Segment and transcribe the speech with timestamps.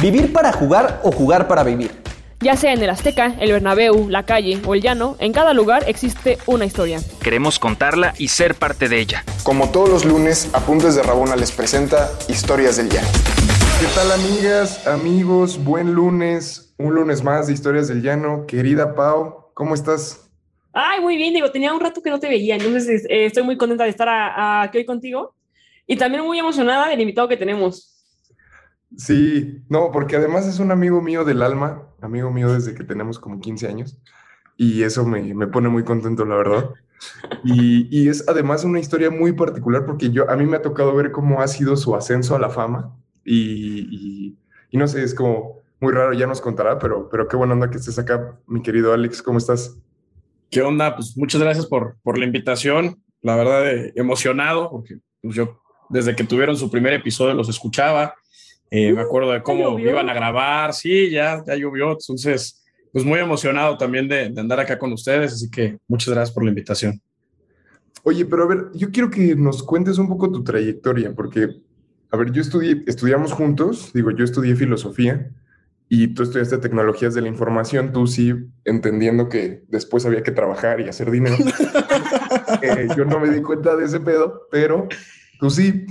[0.00, 1.90] Vivir para jugar o jugar para vivir.
[2.38, 5.82] Ya sea en el Azteca, el Bernabéu, la calle o el llano, en cada lugar
[5.88, 7.00] existe una historia.
[7.20, 9.24] Queremos contarla y ser parte de ella.
[9.42, 13.08] Como todos los lunes, Apuntes de Rabona les presenta Historias del Llano.
[13.80, 15.64] ¿Qué tal amigas, amigos?
[15.64, 18.46] Buen lunes, un lunes más de Historias del Llano.
[18.46, 20.30] Querida Pau, ¿cómo estás?
[20.72, 23.56] Ay, muy bien, digo, tenía un rato que no te veía, entonces eh, estoy muy
[23.56, 25.34] contenta de estar aquí hoy contigo
[25.88, 27.97] y también muy emocionada del invitado que tenemos.
[28.96, 33.18] Sí, no, porque además es un amigo mío del alma, amigo mío desde que tenemos
[33.18, 33.98] como 15 años,
[34.56, 36.70] y eso me, me pone muy contento, la verdad.
[37.44, 40.96] Y, y, es además una historia muy particular porque yo, a mí me ha tocado
[40.96, 44.36] ver cómo ha sido su ascenso a la fama, y,
[44.70, 47.70] y, no sé, es como muy raro, ya nos contará, pero, pero qué buena onda
[47.70, 49.78] que estés acá, mi querido Alex, ¿cómo estás?
[50.50, 50.96] ¿Qué onda?
[50.96, 55.60] Pues muchas gracias por, por la invitación, la verdad, eh, emocionado, porque pues, yo
[55.90, 58.14] desde que tuvieron su primer episodio los escuchaba
[58.70, 63.18] eh, me acuerdo de cómo iban a grabar, sí, ya, ya llovió, entonces, pues muy
[63.18, 67.00] emocionado también de, andar acá con ustedes, así que muchas gracias por la invitación.
[68.02, 71.48] Oye, pero a ver, yo quiero que nos cuentes un poco tu trayectoria, porque,
[72.10, 75.30] a ver, yo estudié, estudiamos juntos, digo, yo estudié filosofía
[75.88, 78.34] y tú estudiaste tecnologías de la información, tú sí,
[78.66, 81.36] entendiendo que después había que trabajar y hacer dinero.
[82.60, 84.88] Eh, yo no me di cuenta de ese pedo, pero
[85.38, 85.86] tú sí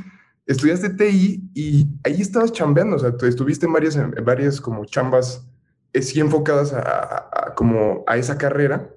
[0.47, 5.47] estudiaste TI y ahí estabas chambeando, o sea, estuviste en varias, en varias como chambas
[5.93, 8.89] eh, sí enfocadas a, como a esa carrera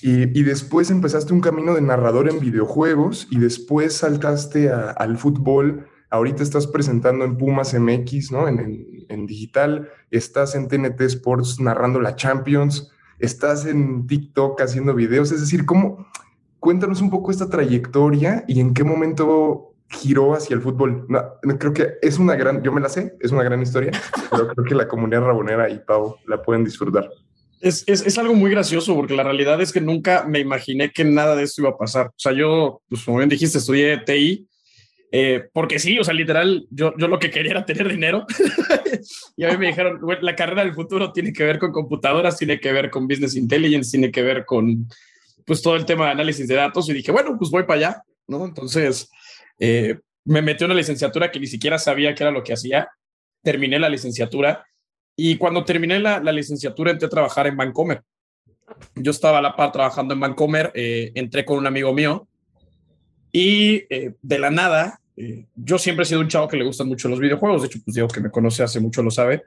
[0.00, 5.86] y, y, después empezaste un camino de narrador en videojuegos y después saltaste al fútbol.
[6.10, 8.48] Ahorita estás presentando en Pumas MX, ¿no?
[8.48, 9.90] En, en, digital.
[10.10, 12.90] Estás en TNT Sports narrando la Champions.
[13.20, 15.30] Estás en TikTok haciendo videos.
[15.30, 16.04] Es decir, ¿cómo?
[16.58, 21.06] Cuéntanos un poco esta trayectoria y en qué momento giró hacia el fútbol.
[21.58, 23.92] creo que es una gran, yo me la sé, es una gran historia,
[24.30, 27.10] pero creo que la comunidad rabonera y Pau la pueden disfrutar.
[27.60, 31.04] Es, es, es, algo muy gracioso porque la realidad es que nunca me imaginé que
[31.04, 32.08] nada de esto iba a pasar.
[32.08, 34.48] O sea, yo, pues como bien dijiste, estudié TI,
[35.14, 38.26] eh, porque sí, o sea, literal, yo, yo lo que quería era tener dinero.
[39.36, 42.58] y a mí me dijeron, la carrera del futuro tiene que ver con computadoras, tiene
[42.58, 44.88] que ver con business intelligence, tiene que ver con,
[45.44, 46.88] pues, todo el tema de análisis de datos.
[46.88, 48.46] Y dije, bueno, pues voy para allá, ¿no?
[48.46, 49.10] Entonces,
[49.64, 52.88] eh, me metí en una licenciatura que ni siquiera sabía qué era lo que hacía.
[53.44, 54.66] Terminé la licenciatura
[55.14, 58.02] y cuando terminé la, licenciatura entré a trabajar en Vancomer.
[58.96, 62.26] Yo estaba a la par trabajando en Vancomer, eh, entré con un amigo mío
[63.30, 64.98] y eh, de la nada,
[65.54, 67.62] yo siempre he sido un chavo que le gustan mucho los videojuegos.
[67.62, 69.44] De hecho, pues digo que me conoce hace mucho lo sabe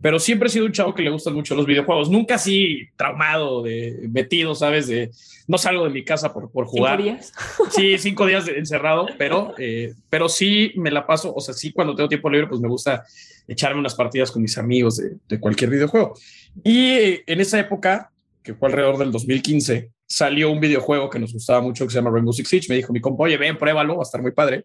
[0.00, 2.10] pero siempre he sido un chavo que le gustan mucho los videojuegos.
[2.10, 4.86] Nunca así traumado, de metido, ¿sabes?
[4.86, 5.10] De,
[5.46, 6.98] no salgo de mi casa por, por jugar.
[6.98, 7.32] ¿Cinco días?
[7.70, 11.94] Sí, cinco días encerrado, pero, eh, pero sí me la paso, o sea, sí cuando
[11.94, 13.04] tengo tiempo libre, pues me gusta
[13.46, 16.14] echarme unas partidas con mis amigos de, de cualquier videojuego.
[16.62, 21.32] Y eh, en esa época, que fue alrededor del 2015, salió un videojuego que nos
[21.32, 22.66] gustaba mucho que se llama Rainbow Six Siege.
[22.68, 24.64] Me dijo mi compa, oye, ven, pruébalo, va a estar muy padre.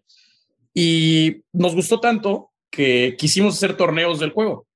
[0.72, 4.66] Y nos gustó tanto que quisimos hacer torneos del juego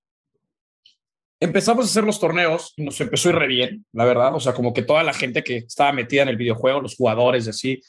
[1.40, 4.34] empezamos a hacer los torneos y nos empezó a ir re bien, la verdad.
[4.34, 7.46] O sea, como que toda la gente que estaba metida en el videojuego, los jugadores
[7.46, 7.80] y así,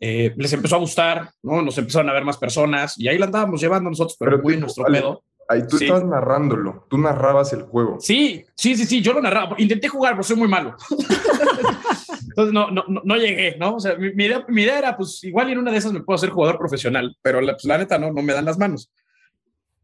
[0.00, 1.62] eh, les empezó a gustar, ¿no?
[1.62, 4.84] Nos empezaron a ver más personas y ahí la andábamos llevando nosotros, pero, muy nuestro
[4.84, 5.24] pedo.
[5.50, 7.96] Ahí tú estabas narrándolo, tú narrabas el juego.
[8.00, 9.56] Sí, sí, sí, sí, yo lo narraba.
[9.58, 10.76] Intenté jugar, pero soy muy malo.
[12.28, 13.76] Entonces no, no, no, llegué, ¿no?
[13.76, 16.16] O sea, mi, idea, mi, idea, era, pues igual en una de esas me puedo
[16.16, 18.92] hacer jugador profesional, pero la, pues, la neta no, no me dan las manos.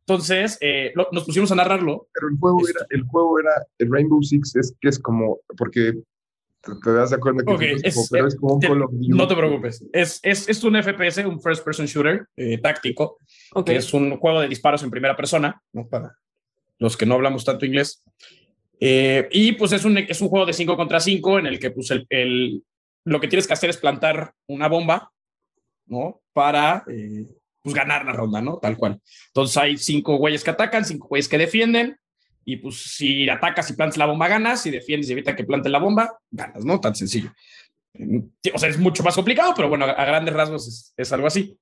[0.07, 2.09] Entonces, eh, nos pusimos a narrarlo.
[2.13, 5.95] Pero el juego, era, el juego era, el Rainbow Six es que es como, porque
[6.61, 9.09] te, das de acuerdo que es, como, pero es como un Call of Duty.
[9.09, 13.19] No te preocupes, es, es, es un FPS, un First Person Shooter eh, táctico,
[13.65, 15.87] que es un juego de disparos en primera persona, ¿no?
[15.89, 16.19] para
[16.79, 18.03] los que no hablamos tanto inglés.
[18.81, 21.71] Eh, y pues es un, es un juego de 5 contra 5 en el que
[21.71, 22.63] pues el, el,
[23.05, 25.13] lo que tienes que hacer es plantar una bomba,
[25.87, 26.21] ¿no?
[26.33, 26.85] Para
[27.65, 28.59] pues ganar la ronda, ¿no?
[28.59, 29.01] Tal cual.
[29.29, 31.97] Entonces hay cinco güeyes que atacan, cinco güeyes que defienden,
[32.45, 35.73] y pues si atacas y plantas la bomba, ganas, si defiendes y evita que planten
[35.73, 36.79] la bomba, ganas, ¿no?
[36.79, 37.33] Tan sencillo.
[38.53, 41.57] O sea, es mucho más complicado, pero bueno, a, grandes rasgos es, algo así.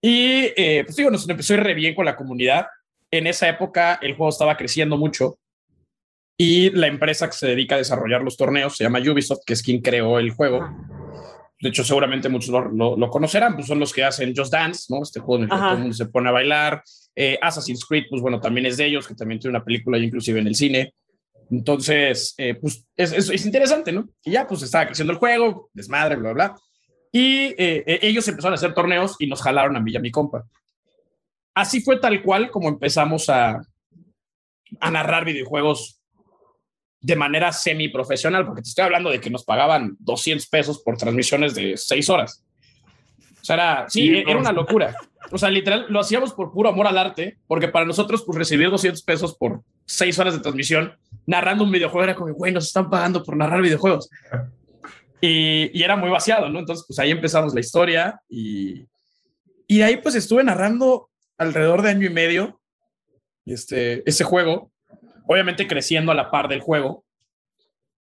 [0.00, 2.68] Y eh, pues digo, nos empezó a ir re bien con la comunidad.
[3.10, 5.40] En esa época el juego estaba creciendo mucho
[6.36, 9.62] y la empresa que se dedica a desarrollar los torneos se llama Ubisoft, que es
[9.62, 10.68] quien creó el juego
[11.60, 15.02] de hecho seguramente muchos lo, conocerán, pues son los que hacen Just Dance, ¿no?
[15.02, 16.82] Este juego en el que todo el mundo se pone a bailar.
[17.16, 20.40] Eh, Assassin's Creed, pues bueno, también es de ellos, que también tiene una película inclusive
[20.40, 20.94] en el cine.
[21.50, 24.08] Entonces, eh, pues es, es, interesante, ¿no?
[24.22, 26.56] Y ya, pues estaba creciendo el juego, desmadre, bla, bla.
[27.10, 30.10] Y eh, ellos empezaron a hacer torneos y nos jalaron a mí y a mi
[30.10, 30.44] compa.
[31.54, 33.60] Así fue tal cual como empezamos a,
[34.78, 35.97] a narrar videojuegos
[37.00, 41.54] de manera semiprofesional, porque te estoy hablando de que nos pagaban 200 pesos por transmisiones
[41.54, 42.44] de 6 horas.
[43.40, 44.94] O sea, era, sí, era una locura.
[45.30, 48.70] O sea, literal, lo hacíamos por puro amor al arte, porque para nosotros, pues recibir
[48.70, 50.96] 200 pesos por 6 horas de transmisión,
[51.26, 54.10] narrando un videojuego, era como, güey, nos están pagando por narrar videojuegos.
[55.20, 56.58] Y, y era muy vaciado, ¿no?
[56.58, 58.86] Entonces, pues ahí empezamos la historia y,
[59.66, 62.60] y de ahí pues estuve narrando alrededor de año y medio
[63.46, 64.70] este, ese juego,
[65.28, 67.04] obviamente creciendo a la par del juego,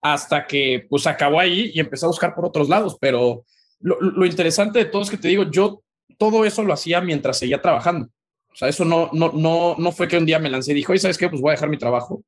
[0.01, 3.43] hasta que pues acabó ahí y empecé a buscar por otros lados, pero
[3.81, 5.81] lo, interesante de todo es que te digo, yo
[6.17, 8.07] todo eso lo hacía mientras seguía trabajando.
[8.51, 10.91] O sea, eso no, no, no, no fue que un día me lancé y dijo,
[10.91, 11.29] oye, ¿sabes qué?
[11.29, 12.23] Pues voy a dejar mi trabajo.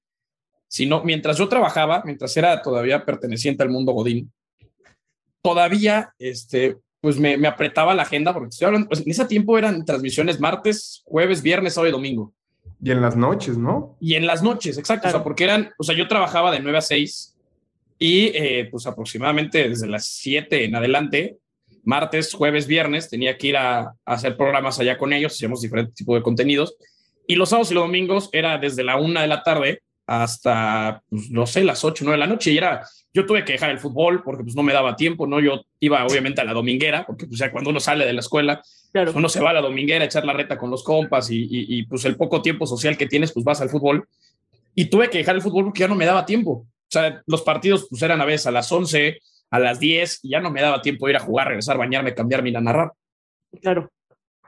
[0.68, 4.32] Sino mientras yo trabajaba, mientras era todavía perteneciente al mundo Godín,
[5.42, 9.58] todavía, este, pues me, me apretaba la agenda, porque estoy hablando, pues, en ese tiempo
[9.58, 12.34] eran transmisiones martes, jueves, viernes, sábado y domingo.
[12.84, 13.96] Y en las noches, ¿no?
[14.00, 15.08] Y en las noches, exacto.
[15.08, 17.36] O sea, porque eran, o sea, yo trabajaba de 9 a 6
[18.00, 21.38] y eh, pues aproximadamente desde las 7 en adelante,
[21.84, 25.96] martes, jueves, viernes, tenía que ir a, a hacer programas allá con ellos, hacíamos diferentes
[25.96, 26.76] tipos de contenidos.
[27.28, 29.84] Y los sábados y los domingos era desde la 1 de la tarde
[30.20, 32.52] hasta, pues, no sé, las 8, 9 de la noche.
[32.52, 35.40] Y era, yo tuve que dejar el fútbol porque pues no me daba tiempo, ¿no?
[35.40, 38.62] Yo iba obviamente a la dominguera, porque pues ya cuando uno sale de la escuela,
[38.92, 39.14] Claro.
[39.16, 41.78] uno se va a la dominguera a echar la reta con los compas y, y-
[41.80, 44.06] y, pues el poco tiempo social que tienes, pues vas al fútbol.
[44.76, 46.52] Y tuve que dejar el fútbol porque ya no me daba tiempo.
[46.52, 49.20] O sea, los partidos pues eran a veces a las 11,
[49.50, 52.14] a las 10, y ya no me daba tiempo de ir a jugar, regresar, bañarme,
[52.14, 52.92] cambiarme y ir a narrar.
[53.62, 53.90] Claro.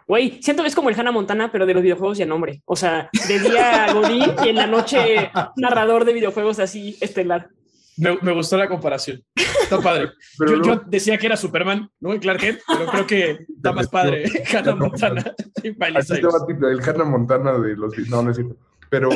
[0.08, 2.62] Güey, siento que es como el Hannah Montana, pero de los videojuegos y en nombre.
[2.66, 7.50] O sea, de día Godín y en la noche narrador de videojuegos así estelar.
[7.96, 9.24] Me, me gustó la comparación.
[9.36, 10.10] Está padre.
[10.38, 13.46] Pero yo, luego- yo decía que era Superman, no el Clark Kent, pero creo que
[13.56, 14.24] está más padre.
[14.52, 15.24] Hannah Montana
[15.64, 17.98] y el Hannah Montana de los...
[18.10, 18.58] No, no es cierto.
[18.90, 19.10] Pero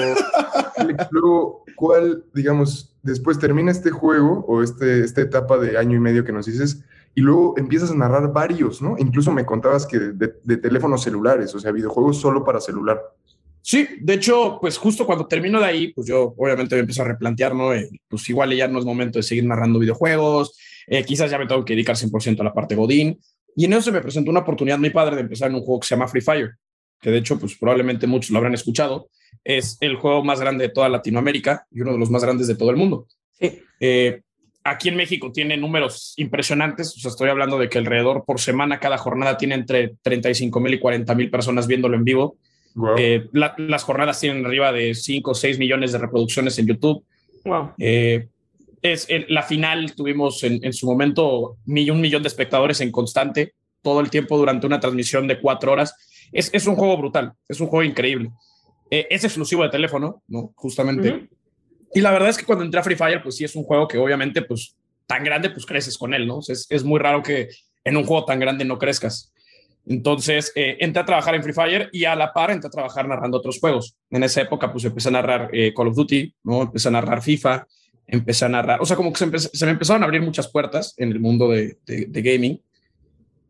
[0.77, 5.99] Alex, luego, ¿cuál, digamos, después termina este juego o este, esta etapa de año y
[5.99, 6.83] medio que nos dices
[7.15, 8.95] y luego empiezas a narrar varios, ¿no?
[8.98, 13.01] Incluso me contabas que de, de teléfonos celulares, o sea, videojuegos solo para celular.
[13.68, 17.06] Sí, de hecho, pues justo cuando termino de ahí, pues yo obviamente me empiezo a
[17.06, 17.74] replantear, ¿no?
[17.74, 20.57] Eh, pues igual ya no es momento de seguir narrando videojuegos,
[20.88, 23.19] eh, quizás ya me tengo que dedicar 100% a la parte Godín.
[23.57, 25.81] Y en eso se me presentó una oportunidad muy padre de empezar en un juego
[25.81, 26.51] que se llama Free Fire,
[27.01, 29.09] que de hecho, pues probablemente muchos lo habrán escuchado.
[29.44, 32.56] Es el juego más grande de toda Latinoamérica y uno de los más grandes de
[32.56, 33.07] todo el mundo.
[33.33, 33.59] Sí.
[33.81, 34.21] Eh,
[34.69, 38.79] aquí en México tiene números impresionantes, o sea, estoy hablando de que alrededor por semana,
[38.79, 42.37] cada jornada tiene entre 35 mil y 40 mil personas viéndolo en vivo.
[42.75, 42.95] Guau.
[42.97, 47.03] Eh, la- las jornadas tienen arriba de 5 o 6 millones de reproducciones en YouTube.
[47.45, 47.71] Wow.
[47.79, 48.27] Eh,
[48.81, 53.53] es en la final tuvimos en, en su momento un millón de espectadores en constante
[53.81, 55.95] todo el tiempo durante una transmisión de cuatro horas.
[56.31, 58.29] Es, es un juego brutal, es un juego increíble.
[58.91, 60.51] Eh, es exclusivo de teléfono, ¿no?
[60.55, 61.09] Justamente.
[61.09, 61.27] Ujú.
[61.93, 63.87] Y la verdad es que cuando entré a Free Fire, pues sí es un juego
[63.87, 64.75] que obviamente, pues
[65.05, 66.37] tan grande, pues creces con él, ¿no?
[66.37, 67.49] O sea, es, es muy raro que
[67.83, 69.33] en un juego tan grande no crezcas.
[69.85, 73.07] Entonces, eh, entré a trabajar en Free Fire y a la par entré a trabajar
[73.07, 73.95] narrando otros juegos.
[74.09, 76.63] En esa época, pues empecé a narrar eh, Call of Duty, ¿no?
[76.63, 77.65] Empecé a narrar FIFA,
[78.05, 80.93] empecé a narrar, o sea, como que se, se me empezaron a abrir muchas puertas
[80.97, 82.61] en el mundo de, de- de gaming.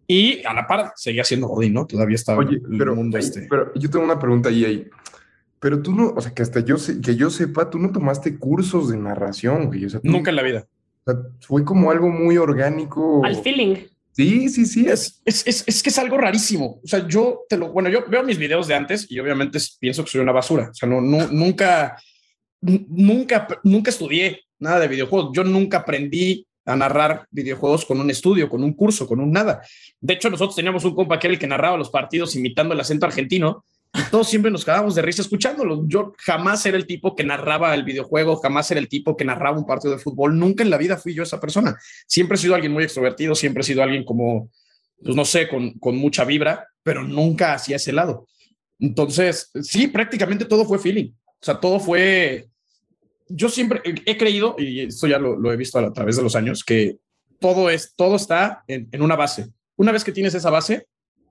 [0.07, 1.85] Y a la par seguía siendo Godín, ¿no?
[1.85, 3.47] Todavía estaba Oye, en el pero, mundo este.
[3.49, 4.87] pero yo tengo una pregunta ahí, ahí.
[5.59, 8.37] Pero tú no, o sea, que hasta yo, sé, que yo sepa, tú no tomaste
[8.37, 9.85] cursos de narración, güey.
[9.85, 10.67] O sea, tú- Nunca en la vida.
[11.05, 13.23] o sea, fue como algo muy orgánico.
[13.25, 13.75] Al feeling.
[14.11, 14.87] Sí, sí, sí.
[14.87, 16.79] Es, es, es, es que es algo rarísimo.
[16.83, 20.03] O sea, yo te lo, bueno, yo veo mis videos de antes y obviamente pienso
[20.03, 20.69] que soy una basura.
[20.71, 21.97] O sea, no, no, nunca,
[22.61, 25.31] nunca, nunca estudié nada de videojuegos.
[25.33, 29.61] Yo nunca aprendí a narrar videojuegos con un estudio, con un curso, con un nada.
[30.01, 32.79] De hecho, nosotros teníamos un compa que era el que narraba los partidos imitando el
[32.79, 33.65] acento argentino
[34.11, 35.83] todos siempre nos quedábamos de risa escuchándolo.
[35.87, 39.57] Yo jamás era el tipo que narraba el videojuego, jamás era el tipo que narraba
[39.57, 40.37] un partido de fútbol.
[40.37, 41.77] Nunca en la vida fui yo esa persona.
[42.07, 44.49] Siempre he sido alguien muy extrovertido, siempre he sido alguien como,
[45.03, 48.27] pues no sé, con, con mucha vibra, pero nunca hacia ese lado.
[48.79, 51.11] Entonces, sí, prácticamente todo fue feeling.
[51.39, 52.47] O sea, todo fue.
[53.29, 56.63] Yo siempre he- creído, y esto ya lo, he visto a, través de los años,
[56.63, 56.97] que
[57.39, 59.47] todo, es, todo está en, en una base.
[59.75, 60.87] Una vez que tienes esa base,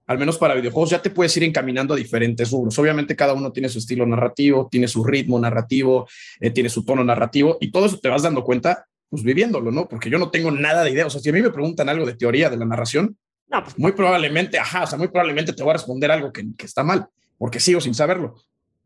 [0.06, 2.78] al menos para videojuegos, ya te puedes ir encaminando a diferentes rubros.
[2.78, 6.06] Obviamente, cada uno tiene su estilo narrativo, tiene su ritmo narrativo,
[6.40, 9.88] eh, tiene su tono narrativo, y todo eso te vas dando cuenta, pues viviéndolo, ¿no?
[9.88, 11.06] Porque yo no tengo nada de idea.
[11.06, 13.16] O sea, si a mí me preguntan algo de teoría de la narración,
[13.48, 16.44] No, pues muy probablemente, ajá, o sea, muy probablemente te voy a responder algo que,
[16.56, 17.06] que está mal,
[17.38, 18.34] porque sigo sin saberlo.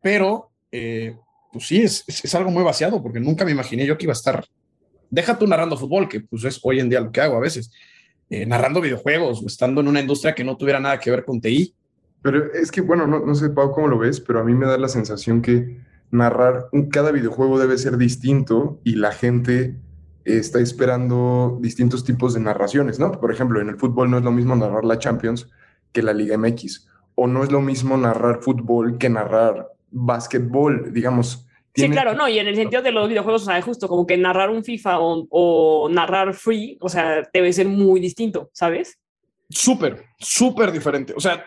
[0.01, 1.15] Pero, eh,
[1.51, 4.13] pues sí, es, es, es algo muy vaciado, porque nunca me imaginé yo que iba
[4.13, 4.45] a estar,
[5.09, 7.71] deja tú narrando fútbol, que pues es hoy en día lo que hago a veces,
[8.31, 11.39] eh, narrando videojuegos o estando en una industria que no tuviera nada que ver con
[11.41, 11.75] TI.
[12.21, 14.65] Pero es que, bueno, no, no sé, Pau, cómo lo ves, pero a mí me
[14.65, 15.79] da la sensación que
[16.11, 19.75] narrar, un- cada videojuego debe ser distinto y la gente
[20.23, 23.11] está esperando distintos tipos de narraciones, ¿no?
[23.11, 25.49] Por ejemplo, en el fútbol no es lo mismo narrar la Champions
[25.91, 31.47] que la Liga MX, o no es lo mismo narrar fútbol que narrar básquetbol, digamos.
[31.73, 34.17] Sí, claro, no, y en el sentido de los videojuegos, o sea, justo como que
[34.17, 38.99] narrar un FIFA o, o narrar Free, o sea, debe ser muy distinto, ¿sabes?
[39.49, 41.13] Súper, súper diferente.
[41.15, 41.45] O sea,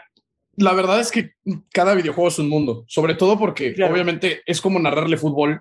[0.56, 1.32] la verdad es que
[1.72, 3.92] cada videojuego es un mundo, sobre todo porque Claro.
[3.92, 5.60] obviamente es como narrarle fútbol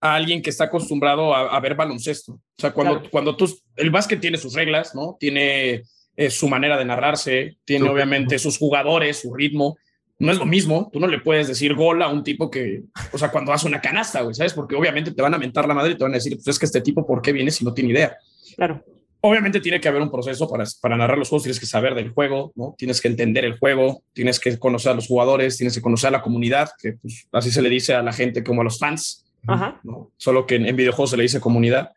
[0.00, 2.32] a alguien que está acostumbrado a, a ver baloncesto.
[2.32, 3.10] O sea, cuando, Claro.
[3.10, 5.16] cuando tú, el básquet tiene sus reglas, ¿no?
[5.20, 5.82] Tiene
[6.16, 9.76] eh, su manera de narrarse, tiene obviamente sus jugadores, su ritmo.
[10.22, 13.18] No es lo mismo, tú no le puedes decir gol a un tipo que, o
[13.18, 14.54] sea, cuando hace una canasta, güey, ¿sabes?
[14.54, 16.60] Porque obviamente te van a mentar la madre y te van a decir, pues es
[16.60, 18.16] que este tipo, ¿por qué viene si no tiene idea?
[18.54, 18.84] Claro.
[19.20, 22.10] Obviamente tiene que haber un proceso para, para narrar los juegos, tienes que saber del
[22.10, 22.76] juego, ¿no?
[22.78, 26.12] Tienes que entender el juego, tienes que conocer a los jugadores, tienes que conocer a
[26.12, 29.24] la comunidad, que pues, así se le dice a la gente como a los fans,
[29.48, 29.80] Ajá.
[29.82, 30.12] ¿no?
[30.18, 31.90] Solo que en, en videojuegos se le dice comunidad.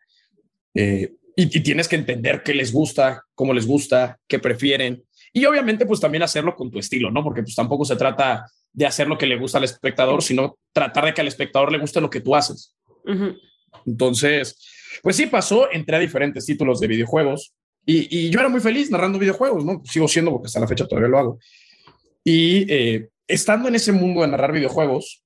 [0.74, 5.04] Eh, y, y tienes que entender qué les gusta, cómo les gusta, qué prefieren.
[5.36, 7.22] Y obviamente pues también hacerlo con tu estilo, ¿no?
[7.22, 11.04] Porque pues tampoco se trata de hacer lo que le gusta al espectador, sino tratar
[11.04, 12.74] de que al espectador le guste lo que tú haces.
[13.84, 14.58] Entonces,
[15.02, 17.52] pues sí pasó, entré a diferentes títulos de videojuegos
[17.84, 19.82] y, y yo era muy feliz narrando videojuegos, ¿no?
[19.84, 21.38] Sigo siendo porque hasta la fecha todavía lo hago.
[22.24, 25.22] Y eh, estando en ese mundo de narrar videojuegos,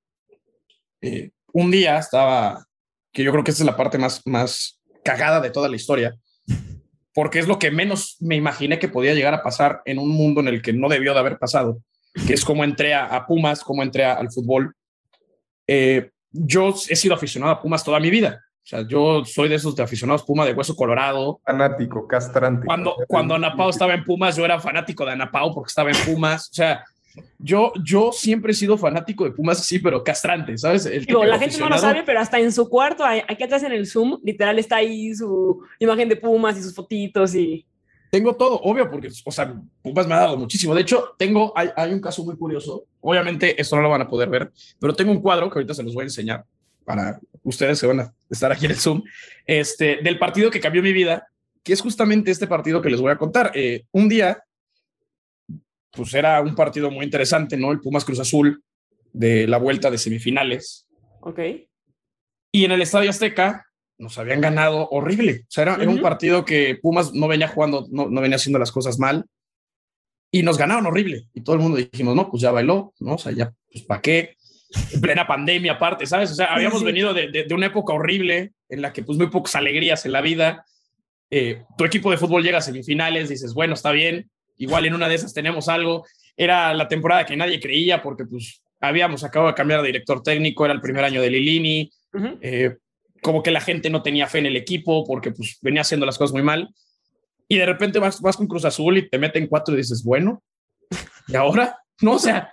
[1.02, 2.66] eh, un día estaba,
[3.12, 6.18] que yo creo que esta es la parte más, más cagada de toda la historia,
[7.14, 10.40] porque es lo que menos me imaginé que podía llegar a pasar en un mundo
[10.40, 11.78] en el que no debió de haber pasado,
[12.26, 14.74] que es como entré a, a Pumas, como entré a- al fútbol.
[15.66, 18.40] Eh, yo he sido aficionado a Pumas toda mi vida.
[18.62, 21.40] O sea, yo soy de esos de aficionados Puma de hueso colorado.
[21.44, 22.66] fanático, castrante.
[22.66, 26.48] Cuando, cuando Anapao estaba en Pumas, yo era fanático de Anapao porque estaba en Pumas.
[26.50, 26.84] O sea,
[27.38, 30.86] yo, yo siempre he sido fanático de Pumas así, pero castrante, ¿sabes?
[30.86, 33.72] El Digo, la gente no lo sabe, pero hasta en su cuarto, aquí atrás en
[33.72, 37.66] el Zoom, literal está ahí su imagen de Pumas y sus fotitos y...
[38.10, 40.74] Tengo todo, obvio, porque, o sea, Pumas me ha dado muchísimo.
[40.74, 42.84] De hecho, tengo, hay, hay un caso muy curioso.
[43.00, 44.50] Obviamente, esto no lo van a poder ver,
[44.80, 46.44] pero tengo un cuadro que ahorita se los voy a enseñar
[46.84, 49.02] para ustedes que van a estar aquí en el Zoom,
[49.46, 51.28] este, del partido que cambió mi vida,
[51.62, 53.52] que es justamente este partido que les voy a contar.
[53.54, 54.42] Eh, un día,
[55.92, 57.72] pues era un partido muy interesante, ¿no?
[57.72, 58.62] El Pumas Cruz Azul
[59.12, 60.86] de la vuelta de semifinales.
[61.20, 61.40] Ok.
[62.52, 63.66] Y en el Estadio Azteca
[63.98, 65.42] nos habían ganado horrible.
[65.42, 68.58] O sea, era, era un partido que Pumas no venía jugando, no, no venía haciendo
[68.58, 69.26] las cosas mal.
[70.32, 71.26] Y nos ganaron horrible.
[71.34, 73.14] Y todo el mundo dijimos, no, pues ya bailó, ¿no?
[73.14, 74.36] O sea, ya, pues ¿para qué?
[74.92, 76.30] En plena pandemia aparte, ¿sabes?
[76.30, 76.84] O sea, habíamos sí.
[76.84, 80.12] venido de, de- de una época horrible en la que pues muy pocas alegrías en
[80.12, 80.64] la vida.
[81.30, 84.30] Eh, tu equipo de fútbol llega a semifinales, dices, bueno, está bien,
[84.60, 86.06] igual en una de esas tenemos algo.
[86.36, 90.64] Era la temporada que nadie creía porque pues habíamos acabado de cambiar de director técnico,
[90.64, 92.38] era el primer año de Lilini, Ujú.
[92.40, 92.76] eh,
[93.22, 96.16] como que la gente no tenía fe en el equipo porque pues venía haciendo las
[96.16, 96.68] cosas muy mal.
[97.48, 100.42] Y de repente vas, vas con Cruz Azul y te meten cuatro y dices, bueno,
[101.26, 101.76] ¿y ahora?
[102.02, 102.50] No, o sea,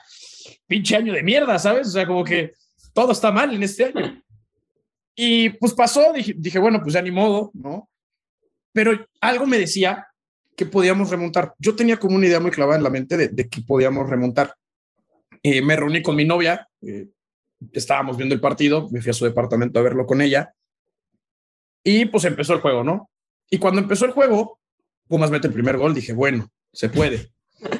[0.67, 1.87] pinche año de mierda, ¿sabes?
[1.87, 2.51] O sea, como que
[2.93, 4.21] todo está mal en este año.
[5.15, 7.89] Y pues pasó, dije, dije bueno, pues ya ni modo, ¿no?
[8.73, 10.06] Pero algo me decía
[10.57, 11.53] que podíamos remontar.
[11.59, 14.55] Yo tenía como una idea muy clavada en la mente de, de que podíamos remontar.
[15.43, 17.07] Eh, me reuní con mi novia, eh,
[17.71, 20.51] estábamos viendo el partido, me fui a su departamento a verlo con ella
[21.83, 23.09] y pues empezó el juego, ¿no?
[23.51, 24.59] Y cuando empezó el juego,
[25.07, 27.31] Pumas mete el primer gol, dije, bueno, se puede.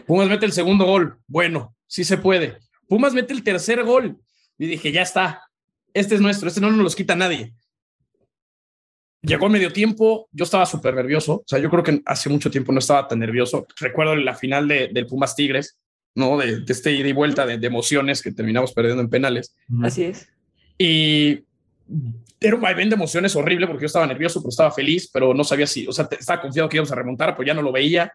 [0.06, 2.60] Pumas mete el segundo gol, bueno, sí se puede.
[2.88, 4.22] Pumas mete el tercer gol
[4.60, 5.42] y dije, ya está,
[5.94, 7.54] este es nuestro, este no nos los quita nadie.
[9.22, 12.52] Llegó el medio tiempo, yo estaba súper nervioso, o sea, yo creo que hace mucho
[12.52, 13.66] tiempo no estaba tan nervioso.
[13.80, 15.80] Recuerdo la final de, del Pumas Tigres,
[16.16, 16.38] ¿no?
[16.38, 19.56] De, de este ida y vuelta de, de emociones que terminamos perdiendo en penales.
[19.82, 20.30] Así es.
[20.78, 21.44] Y
[22.40, 25.44] era un vaivén de emociones horrible porque yo estaba nervioso, pero estaba feliz, pero no
[25.44, 28.14] sabía si, o sea, estaba confiado que íbamos a remontar, pero ya no lo veía.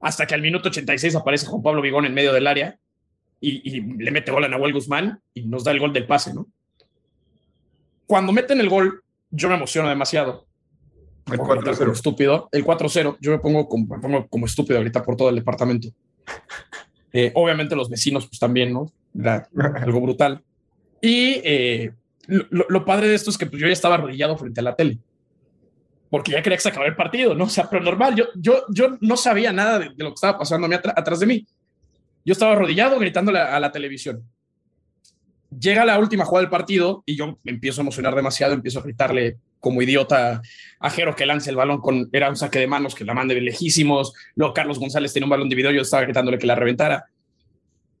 [0.00, 2.78] Hasta que al minuto 86 aparece Juan Pablo Vigón en medio del área
[3.40, 6.32] y, y le mete gol a Nahuel Guzmán y nos da el gol del pase,
[6.32, 6.46] ¿no?
[8.06, 9.03] Cuando meten el gol,
[9.34, 10.46] yo me emociono demasiado.
[11.30, 11.78] El pongo a gritar 4-0.
[11.78, 12.48] como estúpido.
[12.52, 15.88] El 4-0, yo me pongo, como, me pongo como estúpido ahorita por todo el departamento.
[17.16, 18.90] Eh, obviamente los vecinos, pues también, ¿no?
[19.16, 19.48] Era
[19.80, 20.42] algo brutal.
[21.00, 21.92] Y eh,
[22.26, 24.74] lo, lo- padre de esto es que pues, yo ya estaba arrodillado frente a la
[24.74, 24.98] tele.
[26.10, 27.44] Porque ya quería que se acabara el partido, ¿no?
[27.44, 30.36] O sea, pero normal, yo, yo, yo no sabía nada de, de lo que estaba
[30.38, 31.46] pasando a mí atra- atrás de mí.
[32.24, 34.28] Yo estaba arrodillado gritándole a, a la televisión.
[35.58, 39.38] Llega la última jugada del partido y yo empiezo a emocionar demasiado, empiezo a gritarle
[39.60, 40.42] como idiota
[40.78, 43.34] a Jero que lance el balón con, era un saque de manos que la mande
[43.34, 44.12] de lejísimos.
[44.34, 47.06] Luego Carlos González tenía un balón dividido, yo estaba gritándole que la reventara.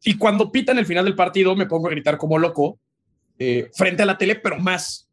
[0.02, 2.78] Y cuando pitan el final del partido, me pongo a gritar como loco
[3.38, 5.08] eh, frente a la tele, pero más.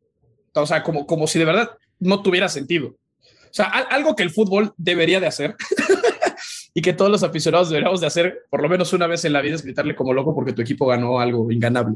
[0.54, 2.88] O sea, como, como si de verdad no tuviera sentido.
[2.90, 5.56] O sea, algo que el fútbol debería de hacer
[6.74, 9.42] y que todos los aficionados deberíamos de hacer por lo menos una vez en la
[9.42, 11.96] vida es gritarle como loco porque tu equipo ganó algo inganable.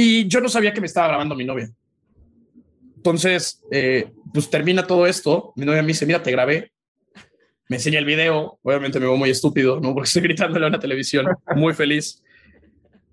[0.00, 1.68] Y yo no sabía que me estaba grabando mi novia.
[2.94, 5.52] Entonces, eh, pues termina todo esto.
[5.56, 6.70] Mi novia me dice, mira, te grabé.
[7.68, 8.60] Me enseña el video.
[8.62, 9.94] Obviamente me veo muy estúpido, ¿no?
[9.94, 11.26] Porque estoy gritándole a una televisión,
[11.56, 12.22] muy feliz.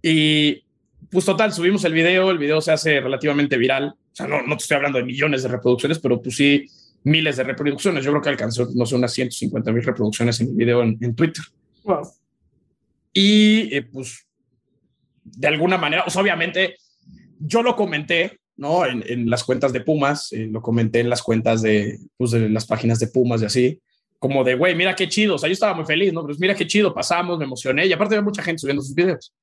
[0.04, 0.64] Y
[1.10, 2.30] pues total, subimos el video.
[2.30, 3.88] El video se hace relativamente viral.
[3.88, 6.68] O sea, no, no te estoy hablando de millones de reproducciones, pero pues sí,
[7.04, 8.06] miles de reproducciones.
[8.06, 11.46] Yo creo que alcanzó, no sé, unas 150 mil reproducciones en el video en, Twitter.
[11.84, 12.08] Wow.
[13.12, 14.28] Y eh, pues,
[15.26, 16.78] de alguna manera, o sea, obviamente,
[17.40, 18.86] yo lo comenté, ¿no?
[18.86, 22.66] En, las cuentas de Pumas, eh, lo comenté en las cuentas de, pues, de las
[22.66, 23.82] páginas de Pumas y así,
[24.20, 25.36] como de, güey, mira qué chido.
[25.36, 26.24] O sea, yo estaba muy feliz, ¿no?
[26.24, 27.86] Pues mira qué chido, pasamos, me emocioné.
[27.86, 29.34] Y aparte había mucha gente subiendo sus videos.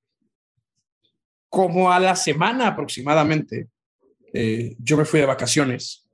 [1.48, 3.68] Como a la semana aproximadamente,
[4.32, 6.08] eh, yo me fui de vacaciones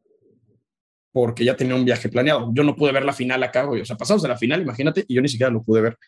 [1.12, 2.50] porque ya tenía un viaje planeado.
[2.52, 3.80] Yo no pude ver la final acá, güey.
[3.80, 5.98] O sea, pasamos de la final, imagínate, y yo ni siquiera lo pude ver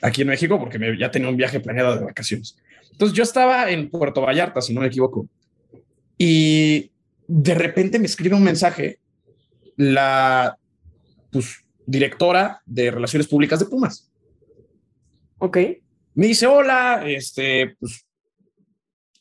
[0.00, 2.56] aquí en México porque me, ya tenía un viaje planeado de vacaciones.
[2.92, 5.28] Entonces yo estaba en Puerto Vallarta, si no me equivoco,
[6.16, 6.90] y
[7.26, 8.98] de repente me escribe un mensaje
[9.76, 10.56] la
[11.30, 14.10] pues, directora de Relaciones Públicas de Pumas.
[15.38, 15.58] Ok.
[16.14, 18.06] Me dice, hola, este, pues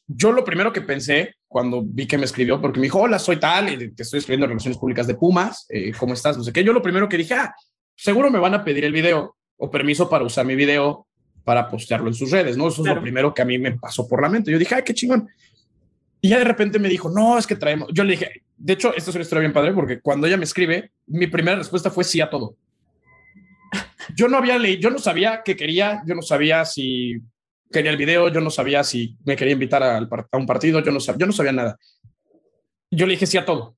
[0.07, 3.38] yo lo primero que pensé cuando vi que me escribió, porque me dijo, hola, soy
[3.38, 6.38] tal, y te estoy escribiendo Relaciones Públicas de Pumas, eh, ¿cómo estás?
[6.38, 6.63] No sé qué.
[6.63, 7.53] Yo lo primero que dije, ah,
[7.95, 11.07] seguro me van a pedir el video o permiso para usar mi video
[11.45, 12.67] para postearlo en sus redes, ¿no?
[12.67, 14.51] Eso es lo primero que a mí me pasó por la mente.
[14.51, 15.29] Yo dije, ay, qué chingón.
[16.19, 17.88] Y ya de repente me dijo, no, es que traemos.
[17.93, 20.45] Yo le dije, de hecho, esto es una historia bien padre, porque cuando ella me
[20.45, 22.57] escribe, mi primera respuesta fue sí a todo.
[24.15, 27.21] Yo no había leído, yo no sabía qué quería, yo no sabía si
[27.71, 30.00] quería el video, yo no sabía si me quería invitar a,
[30.31, 31.77] un partido, yo no, sabía, yo no sabía nada.
[32.89, 33.75] Yo le dije sí a todo.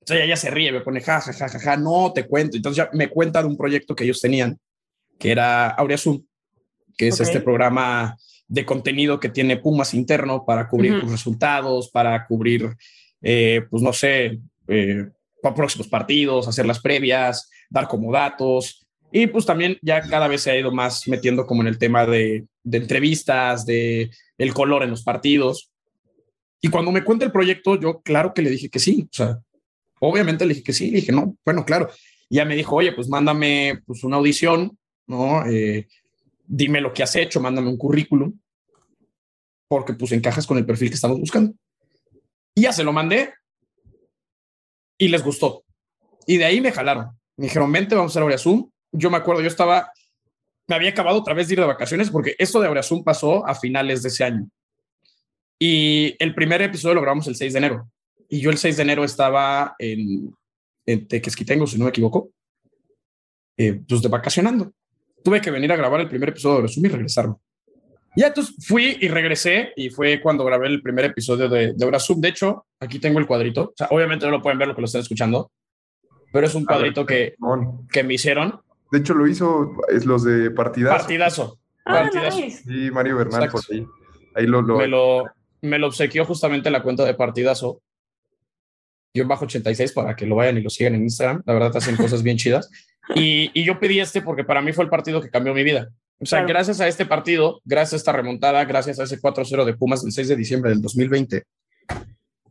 [0.00, 2.56] O sea, ella se ríe, me pone ja, ja, ja, ja, ja, no te cuento.
[2.56, 4.56] Entonces ya me cuenta de un proyecto que ellos tenían,
[5.18, 6.22] que era Aurea Zoom,
[6.96, 8.16] que es este programa
[8.48, 12.76] de contenido que tiene Pumas interno para cubrir tus resultados, para cubrir,
[13.22, 15.08] eh, pues no sé, eh,
[15.54, 20.50] próximos partidos, hacer las previas, dar como datos, y pues también ya cada vez se
[20.50, 24.90] ha ido más metiendo como en el tema de, de entrevistas, de el color en
[24.90, 25.70] los partidos.
[26.60, 29.08] Y cuando me cuenta el proyecto, yo claro que le dije que sí.
[29.10, 29.38] O sea,
[30.00, 30.90] obviamente le dije que sí.
[30.90, 31.88] Le dije, no, bueno, claro.
[32.28, 35.46] Y ya me dijo, oye, pues mándame pues una audición, ¿no?
[35.46, 35.88] Eh,
[36.46, 38.38] dime lo que has hecho, mándame un currículum,
[39.68, 41.54] porque pues encajas con el perfil que estamos buscando.
[42.54, 43.34] Y ya se lo mandé
[44.98, 45.64] y les gustó.
[46.26, 47.10] Y de ahí me jalaron.
[47.36, 49.92] Me dijeron, vente, vamos a hacer Zoom yo me acuerdo, yo estaba,
[50.66, 53.54] me había acabado otra vez de ir de vacaciones porque esto de Aureazum pasó a
[53.54, 54.48] finales de ese año.
[55.58, 57.90] Y el primer episodio lo grabamos el 6 de enero.
[58.28, 60.34] Y yo el 6 de enero estaba en,
[60.86, 62.30] en Tequesquitengo, si no me equivoco,
[63.56, 64.72] eh, pues de vacacionando.
[65.22, 67.34] Tuve que venir a grabar el primer episodio de Aureazum y regresarme.
[68.16, 72.20] Ya entonces fui y regresé y fue cuando grabé el primer episodio de, de Aureazum.
[72.20, 73.62] De hecho, aquí tengo el cuadrito.
[73.62, 75.50] O sea, obviamente no lo pueden ver lo que lo están escuchando,
[76.32, 77.34] pero es un cuadrito que,
[77.92, 80.96] que me hicieron de hecho, lo hizo es los de Partidazo.
[80.96, 81.58] Partidazo.
[81.84, 82.38] Ah, partidazo.
[82.38, 83.86] Sí, Mario Bernal por ahí.
[84.34, 85.24] Ahí lo, Me, lo,
[85.62, 87.80] me lo obsequió justamente en la cuenta de Partidazo.
[89.16, 91.42] Yo bajo 86 para que lo vayan y lo sigan en Instagram.
[91.46, 92.70] La verdad, hacen cosas bien chidas.
[93.14, 95.90] Y, y, yo pedí este porque para mí fue el partido que cambió mi vida.
[96.18, 99.74] O sea, gracias a este partido, gracias a esta remontada, gracias a ese 4-0 de
[99.74, 101.44] Pumas del 6 de diciembre del 2020,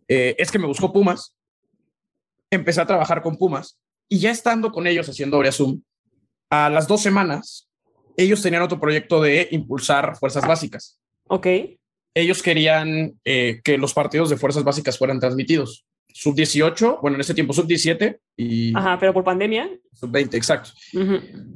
[0.07, 1.35] eh, es que me buscó Pumas,
[2.51, 5.81] empecé a trabajar con Pumas y ya estando con ellos haciendo Zoom,
[6.51, 7.67] a las dos semanas,
[8.17, 10.99] ellos tenían otro proyecto de impulsar fuerzas básicas.
[11.27, 11.47] Ok.
[12.13, 15.85] Ellos querían eh, que los partidos de fuerzas básicas fueran transmitidos.
[16.17, 18.73] Sub 18, bueno, en ese tiempo sub 17 y...
[18.73, 19.69] Ajá, pero por pandemia.
[19.91, 20.69] Sub 20, exacto.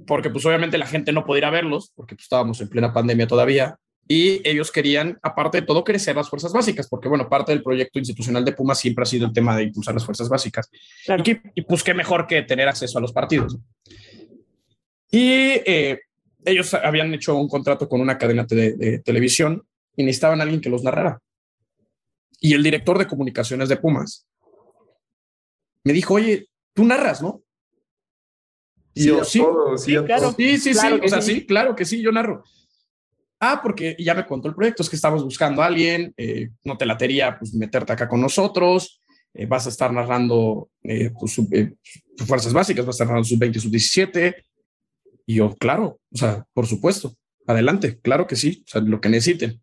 [0.05, 3.77] Porque pues obviamente la gente no podía verlos porque pues, estábamos en plena pandemia todavía.
[4.05, 7.99] Y ellos querían, aparte de todo, crecer las fuerzas básicas, porque bueno, parte del proyecto
[7.99, 10.69] institucional de Puma siempre ha sido el tema de impulsar las fuerzas básicas.
[11.23, 13.57] Y, y, pues qué mejor que tener acceso a los partidos.
[15.09, 16.01] Y eh,
[16.43, 19.63] ellos habían hecho un contrato con una cadena de, televisión
[19.95, 21.21] y necesitaban a alguien que los narrara.
[22.41, 24.25] Y el director de comunicaciones de Pumas
[25.89, 27.41] me dijo, oye, tú narras, ¿no?
[28.93, 29.41] Y yo, sí,
[29.77, 30.35] sí, claro.
[30.37, 31.47] sí, sí, sí, o sea, sí.
[31.47, 32.43] claro que sí, yo narro.
[33.39, 36.77] Ah, porque ya me contó el proyecto, es que estamos buscando a alguien, eh, no
[36.77, 39.01] te latería pues meterte acá con nosotros,
[39.33, 40.69] eh, vas a estar narrando
[41.19, 41.41] tus,
[42.27, 44.45] fuerzas básicas, vas a estar narrando sus 20 y sus 17,
[45.25, 47.15] y yo, claro, o sea, por supuesto,
[47.47, 49.59] adelante, claro que sí, o sea, lo que necesiten.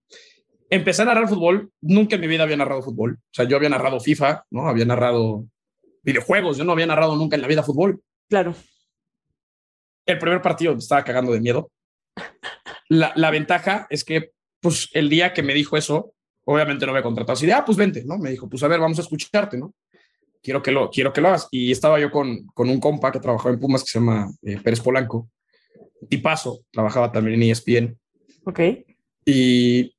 [0.71, 1.71] empecé a narrar fútbol.
[1.81, 3.19] Nunca en mi vida había narrado fútbol.
[3.21, 4.69] O sea, yo había narrado FIFA, ¿no?
[4.69, 5.47] Había narrado
[6.07, 6.57] videojuegos.
[6.57, 8.01] Yo no había narrado nunca en la vida fútbol.
[8.31, 8.55] Claro.
[10.07, 11.71] El primer partido me estaba cagando de miedo.
[12.89, 16.15] La, la ventaja es que, pues, el día que me dijo eso,
[16.45, 18.17] obviamente no me contratado así de, ah, pues vente, ¿no?
[18.17, 19.75] Me dijo, pues a ver, vamos a escucharte, ¿no?
[20.41, 21.49] Quiero que lo, quiero que lo hagas.
[21.51, 24.59] Y estaba yo con, con un compa que trabajaba en Pumas que se llama eh,
[24.63, 25.29] Pérez Polanco.
[26.09, 27.99] Tipazo, trabajaba también en ESPN.
[28.45, 28.61] Ok.
[29.25, 29.93] Y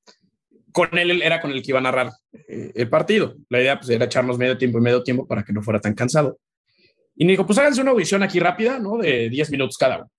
[0.86, 2.12] con él era con el que iba a narrar
[2.48, 3.36] eh, el partido.
[3.50, 5.96] La idea pues, era echarnos medio tiempo y medio tiempo para que no fuera tan
[5.96, 6.38] cansado.
[7.16, 8.98] Y me dijo, pues háganse una audición aquí rápida, ¿no?
[8.98, 10.12] De 10 minutos cada uno.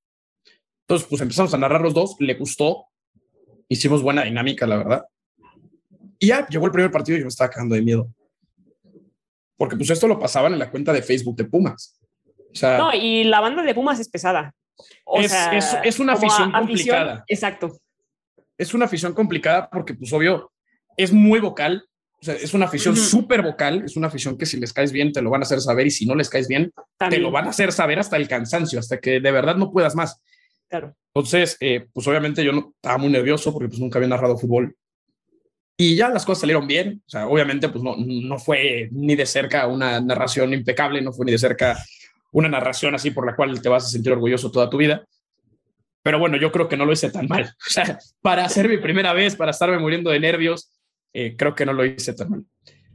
[0.82, 2.86] Entonces, pues empezamos a narrar los dos, le gustó,
[3.68, 5.04] hicimos buena dinámica, la verdad.
[6.18, 8.08] Y ya llegó el primer partido y yo me estaba cagando de miedo.
[9.56, 12.00] Porque pues esto lo pasaban en la cuenta de Facebook de Pumas.
[12.52, 14.52] O sea, No, y la banda de Pumas es pesada.
[15.04, 17.24] O Es- sea, es- es una afición a- complicada.
[17.28, 17.78] Exacto.
[18.58, 20.52] Es una afición complicada porque, pues obvio,
[20.96, 21.84] es muy vocal.
[22.20, 23.04] O sea, es una afición Ujú.
[23.04, 23.84] súper vocal.
[23.84, 25.86] Es una afición que si les caes bien, te lo van a hacer saber.
[25.86, 26.72] Y si no les caes bien,
[27.08, 29.94] te lo van a hacer saber hasta el cansancio, hasta que de verdad no puedas
[29.94, 30.20] más.
[30.68, 30.94] Claro.
[31.14, 34.76] Entonces, eh, pues obviamente yo no, estaba muy nervioso porque pues nunca había narrado fútbol.
[35.76, 37.02] Y ya las cosas salieron bien.
[37.06, 41.24] O sea, obviamente pues no, no fue ni de cerca una narración impecable, no fue
[41.26, 41.78] ni de cerca
[42.32, 45.06] una narración así por la cual te vas a sentir orgulloso toda tu vida.
[46.08, 47.54] Pero bueno, yo creo que no lo hice tan mal.
[47.66, 50.72] O sea, para hacer mi primera vez, para estarme muriendo de nervios,
[51.12, 52.44] eh, creo que no lo hice tan mal.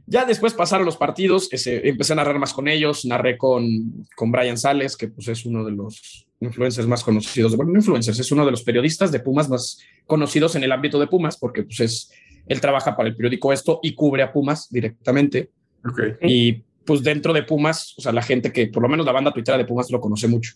[0.04, 4.32] Ya después pasaron los partidos, ese, empecé a narrar más con ellos, narré con, con
[4.32, 8.32] Brian Sales, que pues es uno de los influencers más conocidos, bueno, no influencers, es
[8.32, 11.78] uno de los periodistas de Pumas más conocidos en el ámbito de Pumas, porque pues
[11.78, 12.10] es,
[12.48, 15.52] él trabaja para el periódico Esto y cubre a Pumas directamente.
[15.88, 16.00] Ok.
[16.22, 19.32] Y pues dentro de Pumas, o sea, la gente que, por lo menos la banda
[19.32, 20.54] tuitera de Pumas lo conoce mucho.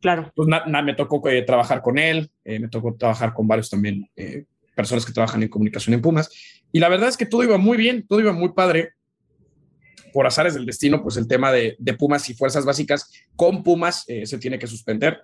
[0.00, 0.30] Claro.
[0.34, 3.70] Pues na- na- me tocó eh, trabajar con él, eh, me tocó trabajar con varios
[3.70, 6.30] también eh, personas que trabajan en comunicación en Pumas.
[6.72, 8.90] Y la verdad es que todo iba muy bien, todo iba muy padre.
[10.12, 14.04] Por azares del destino, pues el tema de, de Pumas y fuerzas básicas con Pumas
[14.06, 15.22] se tiene que suspender.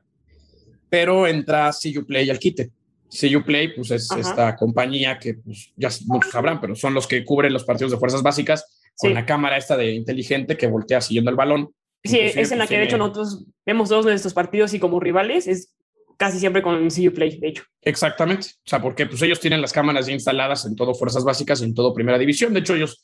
[0.91, 2.71] Pero entra CU Play al quite.
[3.11, 4.21] CU Play, pues es Ajá.
[4.21, 7.99] esta compañía que pues, ya muchos sabrán, pero son los que cubren los partidos de
[7.99, 8.65] fuerzas básicas
[8.97, 9.15] con Sí.
[9.15, 11.71] la cámara esta de inteligente que voltea siguiendo el balón.
[12.05, 14.81] Sí, Inclusive, es en la pues, que de hecho nosotros vemos todos nuestros partidos y
[14.81, 15.73] como rivales es
[16.17, 17.65] casi siempre con CU Play, de hecho.
[17.81, 18.49] Exactamente.
[18.59, 21.75] O sea, porque pues ellos tienen las cámaras ya instaladas en todo Fuerzas Básicas, en
[21.75, 22.53] todo Primera División.
[22.55, 23.03] De hecho, ellos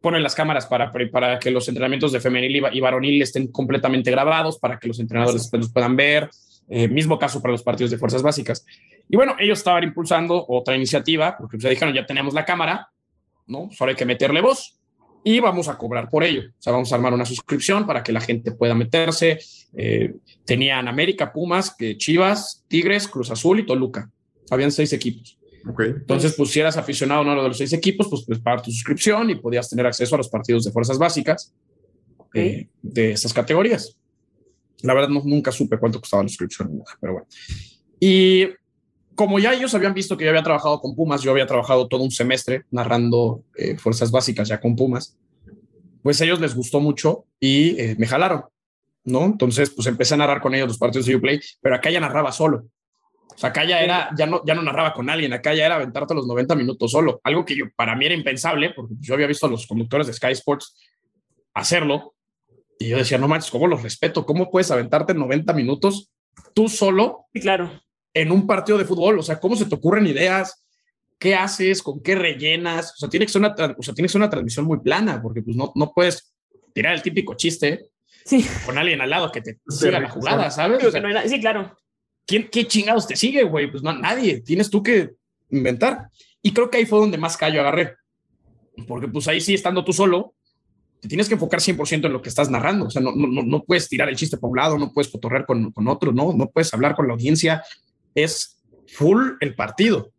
[0.00, 3.48] ponen las cámaras para, para que los entrenamientos de femenil y va- y varonil estén
[3.52, 6.30] completamente grabados, para que los entrenadores después los puedan ver.
[6.68, 8.64] Eh, mismo caso para los partidos de Fuerzas Básicas.
[9.08, 12.88] Y bueno, ellos estaban impulsando otra iniciativa, porque pues, ya dijeron, ya tenemos la cámara,
[13.46, 13.68] ¿no?
[13.72, 14.79] Solo hay que meterle voz
[15.22, 16.42] y vamos a cobrar por ello.
[16.48, 19.38] O sea, vamos a armar una suscripción para que la gente pueda meterse.
[19.74, 24.10] Eh, tenían América, Pumas, que Chivas, Tigres, Cruz Azul y Toluca.
[24.50, 25.38] Habían seis equipos.
[25.78, 28.70] Entonces, pues si eras aficionado a uno de los seis equipos, pues puedes pagar tu
[28.70, 31.52] suscripción y podías tener acceso a los partidos de fuerzas básicas
[32.32, 33.96] eh, de estas categorías.
[34.82, 37.26] La verdad, no, nunca supe cuánto costaba la suscripción, pero bueno.
[38.00, 38.48] Y
[39.20, 42.02] como ya ellos habían visto que yo había trabajado con Pumas, yo había trabajado todo
[42.02, 45.14] un semestre narrando eh, fuerzas básicas ya con Pumas,
[46.02, 48.44] pues a ellos les gustó mucho y eh, me jalaron,
[49.04, 49.26] ¿no?
[49.26, 52.32] Entonces, pues empecé a narrar con ellos los partidos de Uplay, pero acá ya narraba
[52.32, 52.64] solo.
[53.34, 55.74] O sea, acá ya era, ya no, ya no narraba con alguien, acá ya era
[55.74, 59.26] aventarte los 90 minutos solo, algo que yo, para mí era impensable, porque yo había
[59.26, 60.74] visto a los conductores de Sky Sports
[61.52, 62.14] hacerlo,
[62.78, 64.24] y yo decía, no manches, ¿cómo los respeto?
[64.24, 66.10] ¿Cómo puedes aventarte 90 minutos
[66.54, 67.70] tú solo Sí, claro.
[68.14, 69.18] En un partido de fútbol?
[69.18, 70.64] O sea, ¿cómo se te ocurren ideas?
[71.18, 71.82] ¿Qué haces?
[71.82, 72.92] ¿Con qué rellenas?
[72.94, 75.20] O sea, tiene que ser una, o sea, tiene que ser una transmisión muy plana,
[75.22, 76.32] porque pues no, no puedes
[76.72, 77.86] tirar el típico chiste
[78.24, 80.12] Sí, con alguien al lado que te Sí, siga la sí.
[80.14, 80.84] jugada, ¿sabes?
[80.84, 81.76] O sea, no era- sí, claro.
[82.26, 83.70] ¿quién, ¿qué chingados te sigue, güey?
[83.70, 84.40] Pues no, nadie.
[84.40, 85.10] Tienes tú que
[85.50, 86.08] inventar.
[86.42, 87.96] Y creo que ahí fue donde más callo agarré.
[88.86, 90.34] Porque pues ahí sí, estando tú solo,
[91.00, 92.86] te tienes que enfocar 100% en lo que estás narrando.
[92.86, 95.10] O sea, no, no, no- no puedes tirar el chiste para un lado, no puedes
[95.10, 97.64] cotorrear con, con otro, no, no puedes hablar con la audiencia.
[98.14, 100.12] Es full el partido.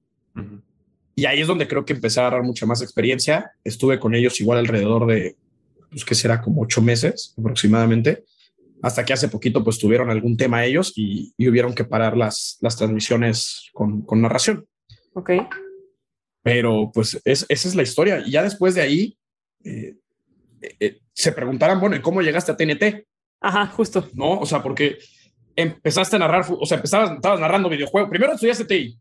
[1.16, 3.52] Y ahí es donde creo que empecé a agarrar mucha más experiencia.
[3.64, 5.36] Estuve con ellos igual alrededor de,
[5.90, 8.24] pues que será como ocho meses aproximadamente,
[8.82, 12.58] hasta que hace poquito pues tuvieron algún tema ellos y, y hubieron que parar las,
[12.62, 14.66] las transmisiones con, con narración.
[15.14, 15.32] Ok.
[16.42, 18.24] Pero pues es, esa es la historia.
[18.26, 19.18] Y ya después de ahí
[19.64, 19.96] eh,
[20.80, 23.06] eh, se preguntarán, bueno, ¿y cómo llegaste a TNT?
[23.42, 24.10] Ajá, justo.
[24.14, 24.40] ¿No?
[24.40, 24.98] O sea, porque
[25.62, 28.10] empezaste a narrar, o sea, empezabas, estabas narrando videojuegos.
[28.10, 29.00] Primero estudiaste TI,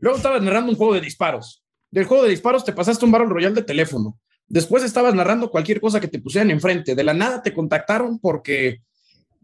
[0.00, 1.62] luego estabas narrando un juego de disparos.
[1.90, 4.18] Del juego de disparos te pasaste un Battle Royale de teléfono.
[4.48, 6.94] Después estabas narrando cualquier cosa que te pusieran enfrente.
[6.94, 8.80] De la nada te contactaron porque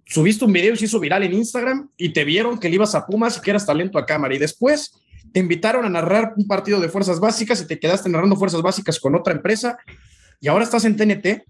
[0.06, 2.94] subiste un video y se hizo viral en Instagram y te vieron que le ibas
[2.94, 4.34] a Pumas y que eras talento a cámara.
[4.34, 4.92] Y después
[5.32, 8.98] te invitaron a narrar un partido de fuerzas básicas y te quedaste narrando fuerzas básicas
[8.98, 9.78] con otra empresa
[10.40, 11.44] y ahora estás en TNT.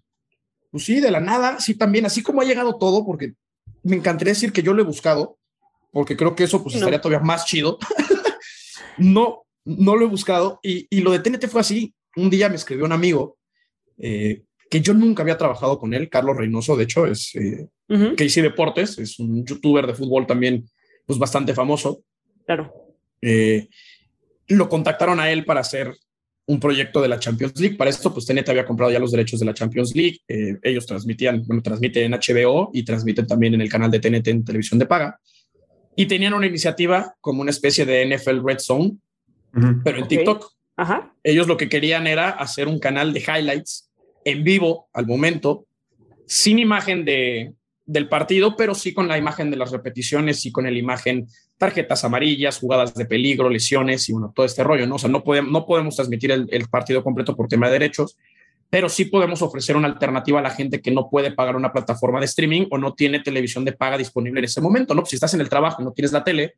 [0.71, 3.35] Pues sí, de la nada, sí también, así como ha llegado todo, porque
[3.83, 5.39] me encantaría decir que yo lo he buscado,
[5.93, 6.81] porque creo que eso pues No.
[6.81, 7.79] estaría todavía más chido.
[8.99, 11.95] no, no lo he buscado y, y lo de TNT fue así.
[12.17, 13.39] Un día me escribió un amigo
[13.99, 17.69] eh, que yo nunca había trabajado con él, Carlos Reynoso, de hecho, es eh,
[18.17, 20.69] Casey Deportes, es un youtuber de fútbol también,
[21.07, 22.03] pues bastante famoso.
[22.45, 22.73] Claro.
[23.23, 23.69] Eh,
[24.49, 25.97] lo contactaron a él para hacer
[26.49, 27.77] un proyecto de la Champions League.
[27.77, 30.21] Para esto, pues TNT había comprado ya los derechos de la Champions League.
[30.27, 34.29] Eh, ellos transmitían, bueno, transmiten en HBO y transmiten también en el canal de TNT
[34.29, 35.21] en televisión de paga.
[35.95, 38.97] Y tenían una iniciativa como una especie de NFL Red Zone,
[39.85, 40.09] pero en Ok.
[40.09, 40.53] TikTok.
[40.77, 41.13] Ajá.
[41.23, 43.91] Ellos lo que querían era hacer un canal de highlights
[44.25, 45.67] en vivo al momento,
[46.27, 47.53] sin imagen de,
[47.85, 51.27] del partido, pero sí con la imagen de las repeticiones y con la imagen
[51.59, 54.95] tarjetas amarillas, jugadas de peligro, lesiones y bueno, todo este rollo, ¿no?
[54.95, 58.17] O sea, no podemos, no podemos transmitir el, partido completo por tema de derechos,
[58.71, 62.21] pero sí podemos ofrecer una alternativa a la gente que no puede pagar una plataforma
[62.21, 65.03] de streaming o no tiene televisión de paga disponible en ese momento, ¿no?
[65.03, 66.55] Pues si estás en el trabajo y no tienes la tele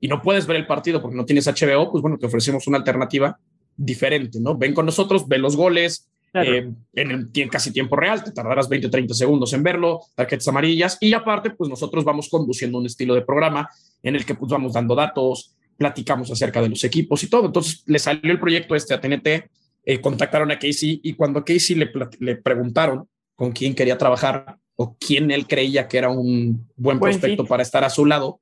[0.00, 2.76] y no puedes ver el partido porque no tienes HBO, pues bueno, te ofrecemos una
[2.76, 3.38] alternativa
[3.76, 4.58] diferente, ¿no?
[4.58, 6.52] Ven con nosotros, ven los goles, Claro.
[6.52, 10.98] eh, en, casi tiempo real, te tardarás 20 o 30 segundos en verlo, tarjetas amarillas
[11.00, 13.68] y aparte, pues nosotros vamos conduciendo un estilo de programa
[14.02, 17.46] en el que pues vamos dando datos, platicamos acerca de los equipos y todo.
[17.46, 19.48] Entonces le salió el proyecto este a TNT,
[19.84, 24.96] eh, contactaron a Casey y cuando a Casey le, preguntaron con quién quería trabajar o
[24.98, 27.48] quién él creía que era un buen Buen prospecto fit.
[27.48, 28.40] para estar a su lado,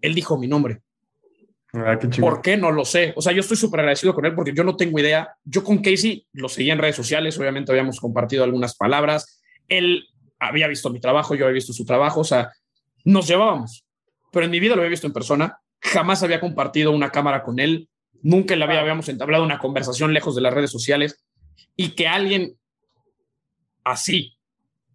[0.00, 0.80] él dijo mi nombre.
[1.74, 2.08] Ah, qué.
[2.20, 2.56] ¿Por qué?
[2.56, 3.14] No lo sé.
[3.16, 5.34] O sea, yo estoy súper agradecido con él porque yo no tengo idea.
[5.44, 9.40] Yo con Casey lo seguía en redes sociales, obviamente habíamos compartido algunas palabras.
[9.68, 10.04] Él
[10.38, 12.50] había visto mi trabajo, yo había visto su trabajo, o sea,
[13.04, 13.84] nos llevábamos.
[14.32, 17.58] Pero en mi vida lo había visto en persona, jamás había compartido una cámara con
[17.60, 17.88] él,
[18.22, 21.24] nunca le había, habíamos entablado una conversación lejos de las redes sociales
[21.76, 22.56] y que alguien
[23.84, 24.36] así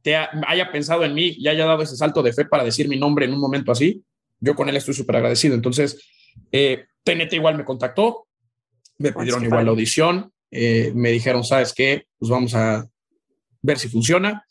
[0.02, 2.88] te ha- haya pensado en mí y haya dado ese salto de fe para decir
[2.88, 4.04] mi nombre en un momento así,
[4.40, 5.56] yo con él estoy súper agradecido.
[5.56, 6.02] Entonces,
[6.52, 8.28] eh, TNT igual me contactó,
[8.98, 12.06] me Pues, pidieron igual la audición, eh, me dijeron, ¿sabes qué?
[12.18, 12.88] Pues vamos a
[13.62, 14.44] ver si funciona.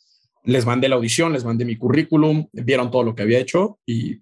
[0.45, 4.21] Les mandé la audición, les mandé mi currículum, vieron todo lo que había hecho y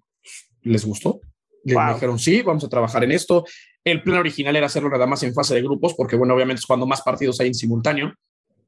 [0.63, 1.19] les gustó.
[1.63, 1.93] Les Wow.
[1.93, 3.45] dijeron, sí, vamos a trabajar en esto.
[3.83, 6.65] El plan original era hacerlo nada más en fase de grupos, porque bueno, obviamente es
[6.65, 8.13] cuando más partidos hay en simultáneo.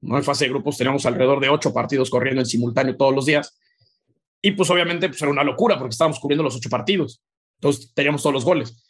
[0.01, 0.17] ¿no?
[0.17, 3.57] En fase de grupos teníamos alrededor de ocho partidos corriendo en simultáneo todos los días.
[4.41, 7.21] Y pues obviamente pues, era una locura porque estábamos cubriendo los ocho partidos.
[7.55, 8.83] Entonces teníamos todos los goles.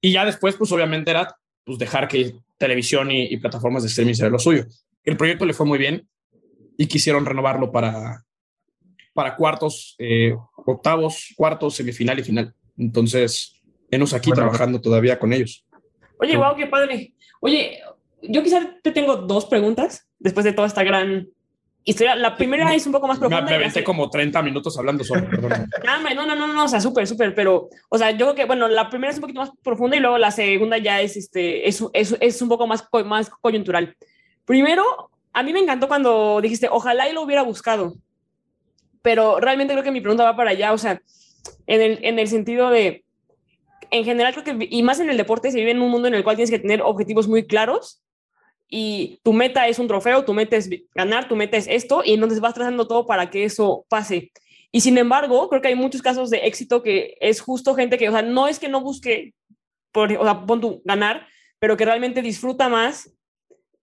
[0.00, 4.14] Y ya después, pues obviamente era pues, dejar que televisión y, y plataformas de streaming
[4.14, 4.64] sea lo suyo.
[5.04, 6.08] El proyecto le fue muy bien
[6.76, 8.24] y quisieron renovarlo para,
[9.12, 10.34] para cuartos, eh,
[10.66, 12.54] octavos, cuartos, semifinal y final.
[12.78, 13.60] Entonces,
[13.90, 15.64] enos aquí Bueno, trabajando todavía con ellos.
[16.18, 17.14] Oye, wow, qué padre.
[17.40, 17.80] Oye,
[18.22, 21.28] yo quizá te tengo dos preguntas después de toda esta gran
[21.90, 22.16] historia.
[22.16, 23.44] La primera es un poco más Me, profunda.
[23.44, 25.68] me la aventé como 30 minutos hablando solo, perdón.
[25.84, 28.68] No, no, no, no, o sea, súper, súper, pero, o sea, yo creo que, bueno,
[28.68, 31.84] la primera es un poquito más profunda y luego la segunda ya es, este, es,
[31.92, 33.96] es, es un poco más, más coyuntural.
[34.44, 37.94] Primero, a mí me encantó cuando dijiste, ojalá y lo hubiera buscado,
[39.02, 41.00] pero realmente creo que mi pregunta va para allá, o sea,
[41.66, 43.04] en el, en el sentido de,
[43.90, 46.14] en general creo que, y más en el deporte, se vive en un mundo en
[46.14, 48.02] el cual tienes que tener objetivos muy claros
[48.70, 52.14] y tu meta es un trofeo, tu meta es ganar, tu meta es esto, y
[52.14, 54.30] entonces vas trazando todo para que eso pase.
[54.72, 58.08] Y sin embargo, creo que hay muchos casos de éxito que es justo gente que,
[58.08, 59.34] o sea, no es que no busque,
[59.90, 61.26] por, o sea, pon tu ganar,
[61.58, 63.12] pero que realmente disfruta más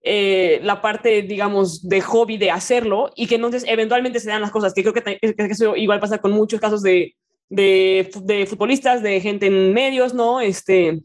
[0.01, 4.51] eh, la parte, digamos, de hobby de hacerlo y que entonces eventualmente se dan las
[4.51, 7.13] cosas, que creo que, que eso igual pasa con muchos casos de,
[7.49, 10.39] de, de futbolistas, de gente en medios, ¿no?
[10.39, 11.01] Este,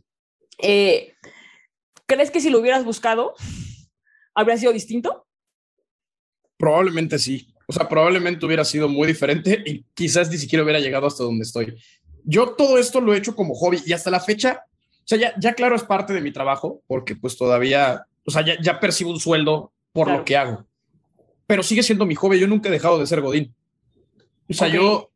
[0.58, 1.14] eh,
[2.06, 3.34] ¿Crees que si lo hubieras buscado,
[4.34, 5.26] habría sido distinto?
[6.56, 7.48] Probablemente sí.
[7.66, 11.42] O sea, probablemente hubiera sido muy diferente y quizás ni siquiera hubiera llegado hasta donde
[11.44, 11.74] estoy.
[12.24, 15.34] Yo todo esto lo he hecho como hobby y hasta la fecha, o sea, ya,
[15.40, 19.10] ya claro es parte de mi trabajo porque pues todavía, o sea, ya, ya percibo
[19.10, 20.18] un sueldo por Claro.
[20.20, 20.66] lo que hago,
[21.46, 22.38] pero sigue siendo mi hobby.
[22.38, 23.54] Yo nunca he dejado de ser Godín.
[24.48, 25.10] O sea, yo,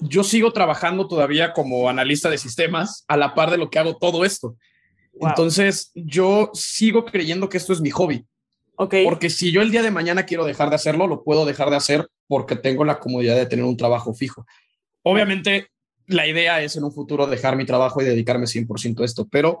[0.00, 3.96] yo sigo trabajando todavía como analista de sistemas a la par de lo que hago
[3.96, 4.56] todo esto.
[5.14, 5.30] Wow.
[5.30, 8.24] Entonces, yo sigo creyendo que esto es mi hobby.
[8.82, 8.94] Ok.
[9.04, 11.76] Porque si yo el día de mañana quiero dejar de hacerlo, lo puedo dejar de
[11.76, 14.46] hacer porque tengo la comodidad de tener un trabajo fijo.
[15.02, 15.68] Obviamente,
[16.06, 19.60] la idea es en un futuro dejar mi trabajo y dedicarme 100% a esto, pero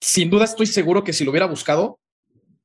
[0.00, 1.98] sin duda estoy seguro que si lo hubiera buscado,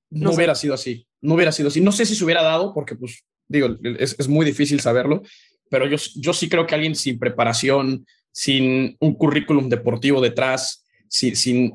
[0.09, 0.35] no, No sé.
[0.37, 1.07] hubiera sido así.
[1.21, 1.81] No hubiera sido así.
[1.81, 5.21] No sé si se hubiera dado, porque pues digo, es, es muy difícil saberlo,
[5.69, 11.35] pero yo, yo sí creo que alguien sin preparación, sin un currículum deportivo detrás, sin,
[11.35, 11.73] sin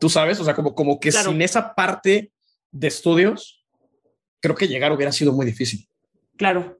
[0.00, 1.30] tú sabes, o sea, como, como que Claro.
[1.30, 2.30] sin esa parte
[2.70, 3.64] de estudios,
[4.40, 5.86] creo que llegar hubiera sido muy difícil.
[6.36, 6.78] Claro.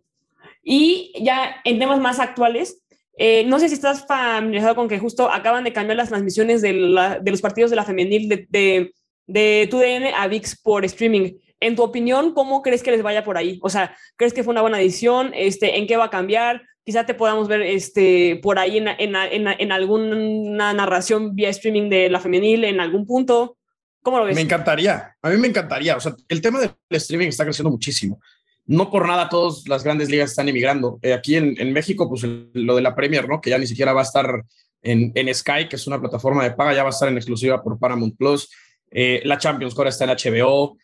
[0.62, 2.82] Y ya en temas más actuales,
[3.16, 6.72] eh, no sé si estás familiarizado con que justo acaban de cambiar las transmisiones de,
[6.74, 8.92] la- de los partidos de la femenil de, de,
[9.26, 11.32] de TUDN a VIX por streaming.
[11.60, 13.58] En tu opinión, ¿cómo crees que les vaya por ahí?
[13.62, 15.32] O sea, ¿crees que fue una buena decisión?
[15.34, 16.62] Este, ¿En qué va a cambiar?
[16.84, 21.90] Quizá te podamos ver este, por ahí en, en, en, en alguna narración vía streaming
[21.90, 23.57] de la femenil en algún punto.
[24.02, 24.34] ¿Cómo lo ves?
[24.34, 25.96] Me encantaría, a mí me encantaría.
[25.96, 28.20] O sea, el tema del streaming está creciendo muchísimo.
[28.66, 30.98] No por nada todas las grandes ligas están emigrando.
[31.02, 33.40] Eh, aquí en, en México, pues el- lo de la Premier, ¿no?
[33.40, 34.42] Que ya ni siquiera va a estar
[34.82, 37.62] en, en Sky, que es una plataforma de paga, ya va a estar en exclusiva
[37.62, 38.50] por Paramount Plus.
[38.90, 40.76] Eh, la Champions ahora está en HBO.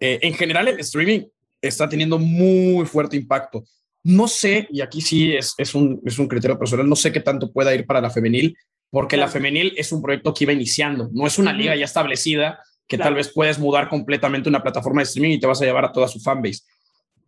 [0.00, 1.22] Eh, en general, el streaming
[1.60, 3.64] está teniendo muy fuerte impacto.
[4.04, 7.20] No sé, y aquí sí es, es, un, es un criterio personal, no sé qué
[7.20, 8.56] tanto pueda ir para la femenil,
[8.90, 12.60] porque la femenil es un proyecto que iba iniciando, no es una liga ya establecida
[12.86, 13.10] que Claro.
[13.10, 15.92] tal vez puedes mudar completamente una plataforma de streaming y te vas a llevar a
[15.92, 16.62] toda su fanbase.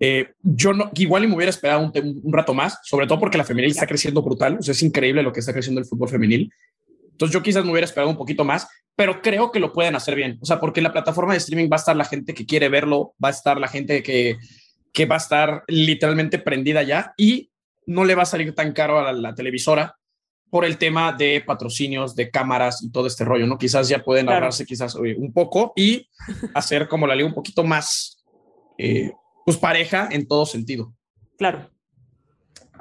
[0.03, 3.45] Eh, yo no, igual y me hubiera esperado un, rato más, sobre todo porque la
[3.45, 6.51] femenil está creciendo brutal, o sea, es increíble lo que está creciendo el fútbol femenil.
[7.11, 10.15] Entonces yo quizás me hubiera esperado un poquito más, pero creo que lo pueden hacer
[10.15, 12.47] bien, o sea, porque en la plataforma de streaming va a estar la gente que
[12.47, 14.39] quiere verlo, va a estar la gente que,
[14.95, 17.51] que va a estar literalmente prendida ya y
[17.85, 20.00] no le va a salir tan caro a la, la televisora
[20.51, 23.57] por el tema de patrocinios, de cámaras y todo este rollo, ¿no?
[23.57, 24.39] Quizás ya pueden Claro.
[24.39, 26.09] ahorrarse quizás oye, un poco y
[26.55, 28.23] hacer como la liga un poquito más,
[28.77, 29.13] eh,
[29.45, 30.93] pues pareja en todo sentido.
[31.39, 31.71] Claro.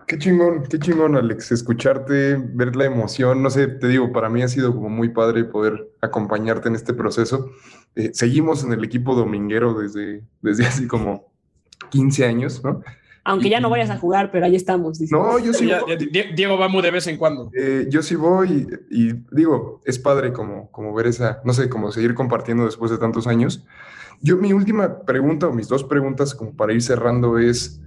[0.07, 3.43] Qué chingón, qué chingón, Alex, escucharte, ver la emoción.
[3.43, 6.95] No sé, te digo, para mí ha sido como muy padre poder acompañarte en este
[6.95, 7.51] proceso.
[7.95, 11.31] Eh, seguimos en el equipo dominguero desde, desde hace como
[11.91, 12.81] 15 años, ¿no?
[13.29, 14.99] Aunque ya no vayas a jugar, pero ahí estamos.
[14.99, 15.15] dice.
[15.15, 17.49] No, yo sí, Ya- Die- Diego va muy de vez en cuando.
[17.53, 21.69] eh, yo sí voy y, y digo, es padre como, como ver esa, no sé,
[21.69, 23.65] como seguir compartiendo después de tantos años.
[24.21, 27.81] Yo mi última pregunta o mis dos preguntas como para ir cerrando es,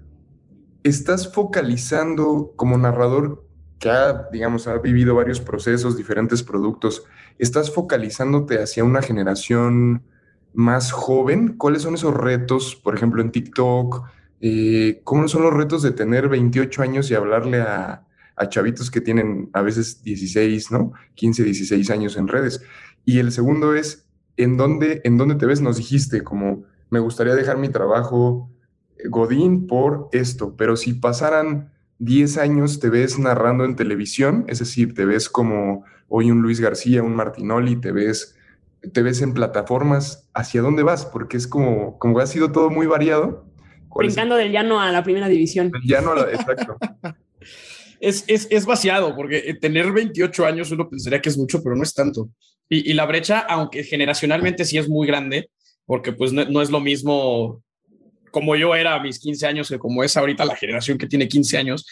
[0.82, 3.44] ¿estás focalizando como narrador
[3.78, 7.04] que ha, digamos, ha vivido varios procesos, diferentes productos,
[7.38, 10.04] ¿estás focalizándote hacia una generación
[10.54, 11.56] más joven?
[11.58, 14.04] ¿Cuáles son esos retos, por ejemplo, en TikTok?
[14.44, 19.00] Eh, ¿Cómo son los retos de tener 28 años y hablarle a, a chavitos que
[19.00, 20.92] tienen a veces 16, ¿no?
[21.14, 22.60] 15, 16 años en redes?
[23.04, 24.04] Y el segundo es,
[24.36, 25.60] ¿en dónde, en dónde te ves?
[25.60, 28.50] Nos dijiste como, me gustaría dejar mi trabajo
[28.98, 34.58] eh, Godín por esto, pero si pasaran 10 años te ves narrando en televisión, es
[34.58, 38.34] decir, te ves como hoy un Luis García, un Martinoli, te ves,
[38.92, 41.06] te ves en plataformas, ¿hacia dónde vas?
[41.06, 43.46] Porque es como, como ha sido todo muy variado.
[43.92, 45.70] ¿Cuál es el- Brincando del llano a la primera división.
[45.86, 46.76] Ya no, la- exacto.
[48.00, 51.76] Es, es, es vaciado, porque eh, tener 28 años uno pensaría que es mucho, pero
[51.76, 52.30] no es tanto.
[52.68, 55.50] Y, y la brecha, aunque generacionalmente sí es muy grande,
[55.86, 57.62] porque pues no, no es lo mismo
[58.32, 61.28] como yo era a mis 15 años que como es ahorita la generación que tiene
[61.28, 61.86] 15 años,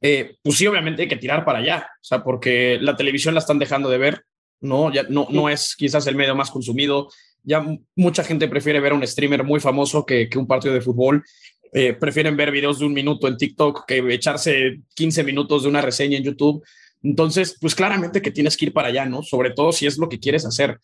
[0.00, 3.40] eh, pues sí, obviamente hay que tirar para allá, o sea, porque la televisión la
[3.40, 4.22] están dejando de ver,
[4.62, 4.90] ¿no?
[4.90, 7.10] Ya no, no es quizás el medio más consumido,
[7.42, 7.64] ya
[7.96, 11.24] mucha gente prefiere ver a un streamer muy famoso que, que un partido de fútbol,
[11.74, 15.80] eh, prefieren ver videos de un minuto en TikTok que echarse 15 minutos de una
[15.80, 16.62] reseña en YouTube.
[17.02, 19.22] Entonces, pues claramente que tienes que ir para allá, ¿no?
[19.22, 20.78] Sobre todo si es lo que quieres hacer.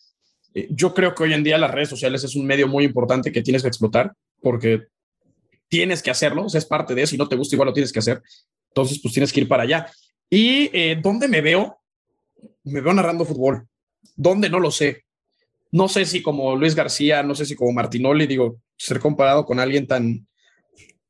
[0.55, 3.31] Eh, yo creo que hoy en día las redes sociales es un medio muy importante
[3.31, 4.85] que tienes que explotar porque
[5.69, 7.93] tienes que hacerlo, o es parte de eso, si no te gusta igual lo tienes
[7.93, 8.23] que hacer.
[8.71, 9.91] Entonces, pues tienes que ir para allá.
[10.31, 11.79] ¿Y eh, dónde me veo?
[12.65, 13.69] Me veo narrando fútbol.
[14.17, 14.49] ¿Dónde?
[14.49, 15.05] No lo sé.
[15.73, 19.61] No sé si como Luis García, no sé si como Martinoli, digo, ser comparado con
[19.61, 20.27] alguien tan,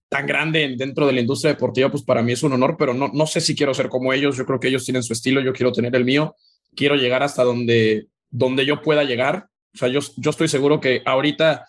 [0.08, 2.94] tan grande en- dentro de la industria deportiva, pues para mí es un honor, pero
[2.94, 4.36] no, no sé si quiero ser como ellos.
[4.36, 6.34] Yo creo que ellos tienen su estilo, yo quiero tener el mío.
[6.74, 9.48] Quiero llegar hasta donde, donde yo pueda llegar.
[9.74, 11.66] O sea, yo, yo estoy seguro que ahorita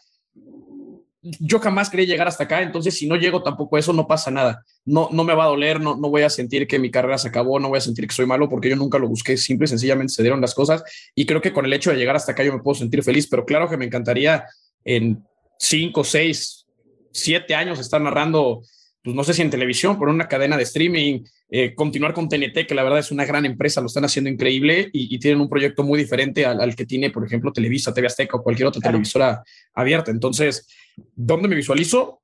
[1.40, 4.32] yo jamás quería llegar hasta acá, entonces si no llego tampoco a eso, no pasa
[4.32, 4.64] nada.
[4.86, 7.28] No, no me va a doler, no, no voy a sentir que mi carrera se
[7.28, 10.14] acabó, no voy a sentir que soy malo porque yo nunca lo busqué, simple sencillamente
[10.14, 10.84] se dieron las cosas
[11.16, 13.28] y creo que con el hecho de llegar hasta acá yo me puedo sentir feliz,
[13.28, 14.46] pero claro que me encantaría
[14.84, 15.24] en
[15.58, 16.66] cinco, seis,
[17.12, 18.62] siete años estar narrando,
[19.04, 22.68] pues no sé si en televisión, en una cadena de streaming, eh, continuar con TNT,
[22.68, 25.50] que la verdad es una gran empresa, lo están haciendo increíble y, y tienen un
[25.50, 28.82] proyecto muy diferente al, al, que tiene, por ejemplo, Televisa, TV Azteca o cualquier otra
[28.82, 28.94] claro.
[28.94, 29.44] televisora
[29.74, 30.12] abierta.
[30.12, 30.68] Entonces,
[31.16, 32.22] ¿dónde me visualizo?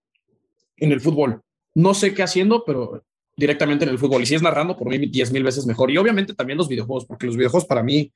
[0.77, 1.41] En el fútbol.
[1.73, 3.03] No sé qué haciendo, pero
[3.35, 4.21] directamente en el fútbol.
[4.21, 5.89] Y si es narrando, por mí 10 mil veces mejor.
[5.89, 8.11] Y obviamente también los videojuegos, porque los videojuegos para mí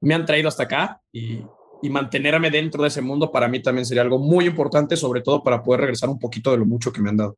[0.00, 1.40] me han traído hasta acá y,
[1.82, 5.42] y mantenerme dentro de ese mundo para mí también sería algo muy importante, sobre todo
[5.42, 7.36] para poder regresar un poquito de lo mucho que me han dado.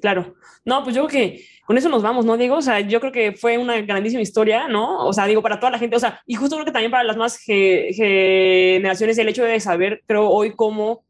[0.00, 0.34] Claro.
[0.64, 2.56] No, pues yo creo que con eso nos vamos, ¿no, Diego?
[2.56, 5.06] O sea, yo creo que fue una grandísima historia, ¿no?
[5.06, 7.04] O sea, digo, para toda la gente, o sea, y justo creo que también para
[7.04, 11.04] las más generaciones, el hecho de saber, creo, hoy cómo,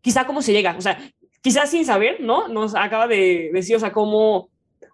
[0.00, 0.98] quizá cómo se llega, o sea,
[1.42, 2.48] quizás sin saber, ¿no?
[2.48, 4.48] Nos acaba de decir, o sea, cómo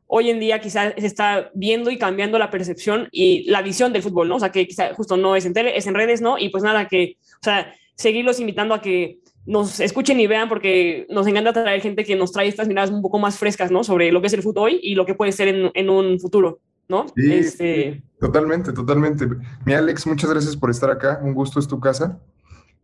[0.06, 4.02] hoy en día quizás se está viendo y cambiando la percepción y la visión del
[4.02, 4.36] fútbol, ¿no?
[4.36, 6.36] O sea, que quizá justo no es en tele, es en redes, ¿no?
[6.36, 9.18] Y pues nada, que, o sea, seguirlos invitando a que
[9.50, 13.02] nos escuchen y vean porque nos encanta traer gente que nos trae estas miradas un
[13.02, 13.82] poco más frescas, ¿no?
[13.82, 16.20] Sobre lo que es el fútbol hoy y lo que puede ser en, en un
[16.20, 17.06] futuro, ¿no?
[17.16, 19.26] Sí, Este, totalmente, totalmente.
[19.66, 21.20] Mi Alex, muchas gracias por estar acá.
[21.24, 22.20] Un gusto es tu casa.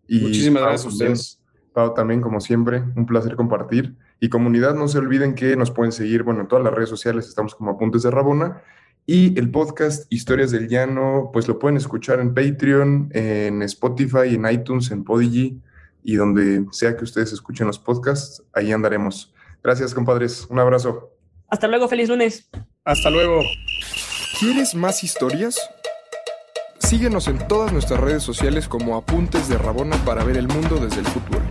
[0.08, 1.40] Y Muchísimas Pau, gracias a ustedes.
[1.72, 3.94] Pau, también, como siempre, un placer compartir.
[4.18, 7.28] Y comunidad, no se olviden que nos pueden seguir, bueno, en todas las redes sociales
[7.28, 8.60] estamos como Apuntes de Rabona.
[9.06, 14.50] Y el podcast Historias del Llano, pues lo pueden escuchar en Patreon, en Spotify, en
[14.50, 15.60] iTunes, en Podigy
[16.06, 19.34] y donde sea que ustedes escuchen los podcasts, ahí andaremos.
[19.60, 20.46] Gracias, compadres.
[20.48, 21.10] Un abrazo.
[21.48, 22.48] hasta luego, feliz lunes.
[22.84, 23.42] Hasta luego.
[24.38, 25.58] ¿Quieres más historias?
[26.78, 31.00] Síguenos en todas nuestras redes sociales como Apuntes de Rabona para ver el mundo desde
[31.00, 31.42] el fútbol.